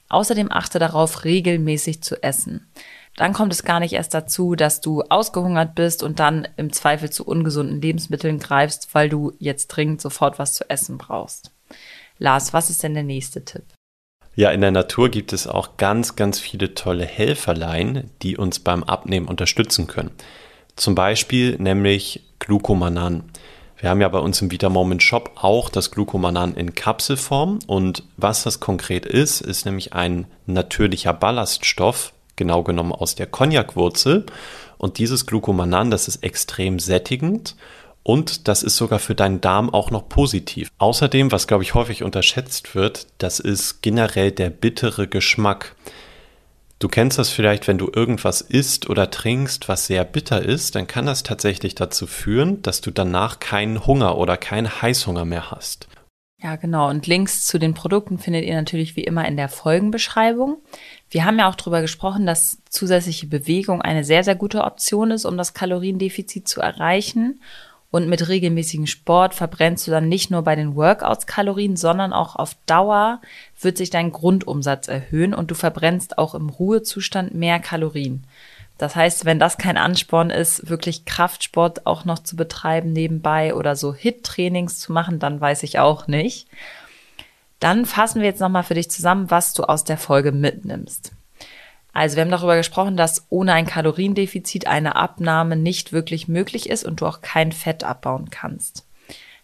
Außerdem 0.10 0.52
achte 0.52 0.80
darauf, 0.80 1.24
regelmäßig 1.24 2.04
zu 2.04 2.22
essen. 2.22 2.68
Dann 3.16 3.32
kommt 3.32 3.54
es 3.54 3.64
gar 3.64 3.80
nicht 3.80 3.94
erst 3.94 4.14
dazu, 4.14 4.56
dass 4.56 4.82
du 4.82 5.02
ausgehungert 5.04 5.76
bist 5.76 6.04
und 6.04 6.20
dann 6.20 6.46
im 6.58 6.74
Zweifel 6.74 7.10
zu 7.10 7.26
ungesunden 7.26 7.80
Lebensmitteln 7.80 8.38
greifst, 8.38 8.90
weil 8.92 9.08
du 9.08 9.32
jetzt 9.40 9.68
dringend 9.68 10.02
sofort 10.02 10.40
was 10.40 10.56
zu 10.56 10.70
essen 10.70 10.98
brauchst. 10.98 11.52
Lars, 12.18 12.52
was 12.52 12.70
ist 12.70 12.84
denn 12.84 12.96
der 12.96 13.04
nächste 13.04 13.46
Tipp? 13.46 13.64
Ja, 14.36 14.52
in 14.52 14.60
der 14.60 14.72
Natur 14.72 15.08
gibt 15.08 15.32
es 15.32 15.48
auch 15.48 15.78
ganz, 15.78 16.18
ganz 16.18 16.42
viele 16.42 16.74
tolle 16.74 17.06
Helferlein, 17.06 18.10
die 18.24 18.36
uns 18.36 18.60
beim 18.60 18.84
Abnehmen 18.84 19.30
unterstützen 19.30 19.88
können. 19.88 20.12
Zum 20.76 20.96
Beispiel 20.96 21.56
nämlich 21.60 22.26
Glucomanan. 22.40 23.32
Wir 23.84 23.90
haben 23.90 24.00
ja 24.00 24.08
bei 24.08 24.20
uns 24.20 24.42
im 24.42 24.50
Vita 24.50 24.70
Moment 24.70 25.04
Shop 25.04 25.32
auch 25.36 25.68
das 25.68 25.92
Glucomanan 25.92 26.56
in 26.56 26.74
Kapselform 26.74 27.60
und 27.68 28.04
was 28.16 28.44
das 28.44 28.62
konkret 28.62 29.06
ist, 29.06 29.42
ist 29.42 29.66
nämlich 29.66 29.92
ein 29.92 30.26
natürlicher 30.46 31.12
Ballaststoff, 31.12 32.14
genau 32.38 32.64
genommen 32.64 32.94
aus 32.94 33.16
der 33.16 33.28
Cognac-Wurzel. 33.28 34.26
Und 34.78 35.00
dieses 35.00 35.26
Glucomanan, 35.26 35.92
das 35.92 36.08
ist 36.08 36.24
extrem 36.24 36.80
sättigend 36.80 37.58
und 38.04 38.48
das 38.48 38.64
ist 38.64 38.78
sogar 38.78 39.00
für 39.00 39.16
deinen 39.16 39.42
Darm 39.42 39.70
auch 39.70 39.92
noch 39.92 40.08
positiv. 40.08 40.72
Außerdem, 40.78 41.34
was 41.34 41.46
glaube 41.46 41.64
ich 41.64 41.74
häufig 41.74 42.04
unterschätzt 42.04 42.76
wird, 42.76 43.08
das 43.18 43.42
ist 43.42 43.82
generell 43.82 44.32
der 44.32 44.50
bittere 44.50 45.10
Geschmack. 45.10 45.76
Du 46.84 46.90
kennst 46.90 47.18
das 47.18 47.30
vielleicht, 47.30 47.70
wenn 47.70 47.78
du 47.78 47.90
irgendwas 47.96 48.42
isst 48.42 48.90
oder 48.90 49.10
trinkst, 49.10 49.70
was 49.70 49.88
sehr 49.88 50.04
bitter 50.04 50.44
ist, 50.44 50.76
dann 50.76 50.86
kann 50.86 51.06
das 51.06 51.24
tatsächlich 51.24 51.76
dazu 51.76 52.06
führen, 52.06 52.62
dass 52.62 52.82
du 52.82 52.92
danach 52.92 53.40
keinen 53.40 53.88
Hunger 53.88 54.18
oder 54.18 54.36
keinen 54.36 54.82
Heißhunger 54.82 55.24
mehr 55.24 55.50
hast. 55.50 55.88
Ja, 56.42 56.58
genau. 56.58 56.90
Und 56.90 57.08
Links 57.08 57.48
zu 57.48 57.58
den 57.58 57.74
Produkten 57.74 58.20
findet 58.20 58.44
ihr 58.44 58.56
natürlich 58.56 58.98
wie 58.98 59.06
immer 59.06 59.26
in 59.26 59.38
der 59.38 59.48
Folgenbeschreibung. 59.48 60.58
Wir 61.10 61.24
haben 61.24 61.40
ja 61.40 61.50
auch 61.50 61.56
darüber 61.56 61.80
gesprochen, 61.80 62.26
dass 62.26 62.58
zusätzliche 62.70 63.28
Bewegung 63.28 63.82
eine 63.82 64.04
sehr, 64.04 64.26
sehr 64.26 64.36
gute 64.36 64.66
Option 64.66 65.12
ist, 65.12 65.24
um 65.24 65.38
das 65.38 65.54
Kaloriendefizit 65.54 66.50
zu 66.50 66.60
erreichen. 66.60 67.40
Und 67.94 68.10
mit 68.10 68.28
regelmäßigem 68.28 68.88
Sport 68.88 69.36
verbrennst 69.36 69.86
du 69.86 69.92
dann 69.92 70.10
nicht 70.10 70.32
nur 70.32 70.42
bei 70.42 70.56
den 70.56 70.76
Workouts 70.76 71.28
Kalorien, 71.28 71.76
sondern 71.76 72.12
auch 72.12 72.36
auf 72.36 72.56
Dauer 72.66 73.22
wird 73.62 73.78
sich 73.78 73.92
dein 73.92 74.12
Grundumsatz 74.12 74.88
erhöhen 74.88 75.36
und 75.36 75.52
du 75.52 75.54
verbrennst 75.54 76.18
auch 76.18 76.34
im 76.34 76.50
Ruhezustand 76.50 77.36
mehr 77.36 77.60
Kalorien. 77.60 78.24
Das 78.80 78.96
heißt, 78.96 79.26
wenn 79.26 79.38
das 79.38 79.60
kein 79.60 79.78
Ansporn 79.78 80.32
ist, 80.32 80.72
wirklich 80.72 81.06
Kraftsport 81.06 81.86
auch 81.86 82.04
noch 82.04 82.18
zu 82.18 82.36
betreiben 82.36 82.94
nebenbei 82.94 83.54
oder 83.54 83.76
so 83.76 83.94
Hit-Trainings 83.94 84.80
zu 84.80 84.92
machen, 84.92 85.20
dann 85.20 85.40
weiß 85.40 85.62
ich 85.62 85.78
auch 85.78 86.08
nicht. 86.08 86.48
Dann 87.60 87.86
fassen 87.86 88.22
wir 88.22 88.28
jetzt 88.28 88.42
nochmal 88.42 88.64
für 88.64 88.74
dich 88.74 88.90
zusammen, 88.90 89.30
was 89.30 89.54
du 89.54 89.66
aus 89.66 89.84
der 89.84 90.00
Folge 90.00 90.32
mitnimmst. 90.32 91.12
Also 91.94 92.16
wir 92.16 92.24
haben 92.24 92.32
darüber 92.32 92.58
gesprochen, 92.58 92.98
dass 92.98 93.28
ohne 93.30 93.54
ein 93.54 93.68
Kaloriendefizit 93.68 94.66
eine 94.66 94.96
Abnahme 94.96 95.56
nicht 95.56 95.94
wirklich 95.94 96.28
möglich 96.28 96.70
ist 96.70 96.84
und 96.84 97.00
du 97.00 97.06
auch 97.06 97.22
kein 97.22 97.52
Fett 97.52 97.84
abbauen 97.84 98.32
kannst. 98.32 98.86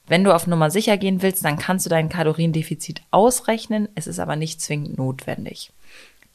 Wenn 0.08 0.24
du 0.24 0.34
auf 0.34 0.48
Nummer 0.48 0.72
sicher 0.72 0.98
gehen 0.98 1.22
willst, 1.22 1.46
dann 1.46 1.60
kannst 1.60 1.86
du 1.86 1.90
dein 1.92 2.10
Kaloriendefizit 2.10 3.04
ausrechnen, 3.12 3.88
es 3.94 4.08
ist 4.08 4.20
aber 4.20 4.36
nicht 4.36 4.60
zwingend 4.60 4.98
notwendig. 4.98 5.72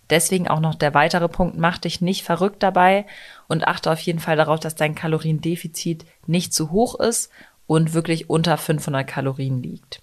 Deswegen 0.08 0.46
auch 0.46 0.60
noch 0.60 0.76
der 0.76 0.94
weitere 0.94 1.28
Punkt, 1.28 1.58
mach 1.58 1.78
dich 1.78 2.00
nicht 2.00 2.22
verrückt 2.22 2.62
dabei 2.62 3.06
und 3.48 3.66
achte 3.66 3.90
auf 3.90 3.98
jeden 4.00 4.20
Fall 4.20 4.36
darauf, 4.36 4.60
dass 4.60 4.76
dein 4.76 4.94
Kaloriendefizit 4.94 6.04
nicht 6.28 6.54
zu 6.54 6.70
hoch 6.70 7.00
ist 7.00 7.30
und 7.66 7.94
wirklich 7.94 8.30
unter 8.30 8.56
500 8.56 9.04
Kalorien 9.04 9.60
liegt 9.62 10.00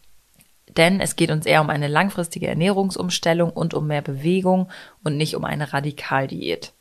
denn 0.78 1.00
es 1.00 1.16
geht 1.16 1.32
uns 1.32 1.46
eher 1.46 1.62
um 1.62 1.70
eine 1.70 1.88
langfristige 1.88 2.48
Ernährungsumstellung 2.48 3.52
und 3.52 3.74
um 3.74 3.88
mehr 3.88 4.02
Bewegung 4.02 4.70
und 5.04 5.18
nicht 5.18 5.36
um 5.36 5.46
eine 5.46 5.74
Radikaldiät. 5.74 6.74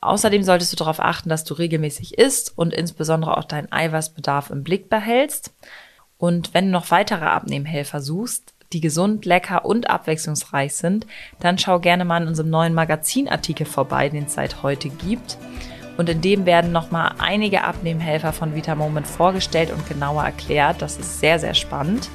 Außerdem 0.00 0.42
solltest 0.42 0.72
du 0.72 0.76
darauf 0.76 1.00
achten, 1.00 1.30
dass 1.30 1.44
du 1.44 1.54
regelmäßig 1.54 2.18
isst 2.18 2.52
und 2.56 2.74
insbesondere 2.74 3.38
auch 3.38 3.44
deinen 3.44 3.72
Eiweißbedarf 3.72 4.50
im 4.50 4.62
Blick 4.62 4.90
behältst. 4.90 5.54
Und 6.18 6.52
wenn 6.52 6.66
du 6.66 6.72
noch 6.72 6.90
weitere 6.90 7.24
Abnehmhelfer 7.24 8.02
suchst, 8.02 8.52
die 8.74 8.80
gesund, 8.80 9.24
lecker 9.24 9.64
und 9.64 9.88
abwechslungsreich 9.88 10.74
sind, 10.74 11.06
dann 11.40 11.58
schau 11.58 11.80
gerne 11.80 12.04
mal 12.04 12.20
in 12.20 12.28
unserem 12.28 12.50
neuen 12.50 12.74
Magazinartikel 12.74 13.66
vorbei, 13.66 14.08
den 14.10 14.24
es 14.24 14.34
seit 14.34 14.62
heute 14.62 14.90
gibt. 14.90 15.38
Und 15.96 16.08
in 16.08 16.20
dem 16.20 16.44
werden 16.44 16.72
nochmal 16.72 17.14
einige 17.18 17.64
Abnehmhelfer 17.64 18.32
von 18.32 18.54
Vita 18.54 18.74
Moment 18.74 19.06
vorgestellt 19.06 19.70
und 19.72 19.88
genauer 19.88 20.24
erklärt. 20.24 20.82
Das 20.82 20.98
ist 20.98 21.20
sehr, 21.20 21.38
sehr 21.38 21.54
spannend. 21.54 22.10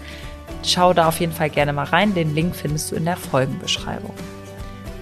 Schau 0.64 0.94
da 0.94 1.08
auf 1.08 1.20
jeden 1.20 1.34
Fall 1.34 1.50
gerne 1.50 1.74
mal 1.74 1.86
rein. 1.86 2.14
Den 2.14 2.36
Link 2.36 2.56
findest 2.56 2.92
du 2.92 2.96
in 2.96 3.06
der 3.06 3.18
Folgenbeschreibung. 3.18 4.14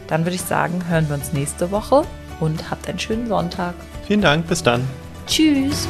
Dann 0.07 0.23
würde 0.23 0.35
ich 0.35 0.41
sagen, 0.41 0.83
hören 0.87 1.07
wir 1.09 1.15
uns 1.15 1.33
nächste 1.33 1.71
Woche 1.71 2.03
und 2.39 2.69
habt 2.69 2.87
einen 2.87 2.99
schönen 2.99 3.27
Sonntag. 3.27 3.73
Vielen 4.05 4.21
Dank, 4.21 4.47
bis 4.47 4.63
dann. 4.63 4.87
Tschüss. 5.27 5.87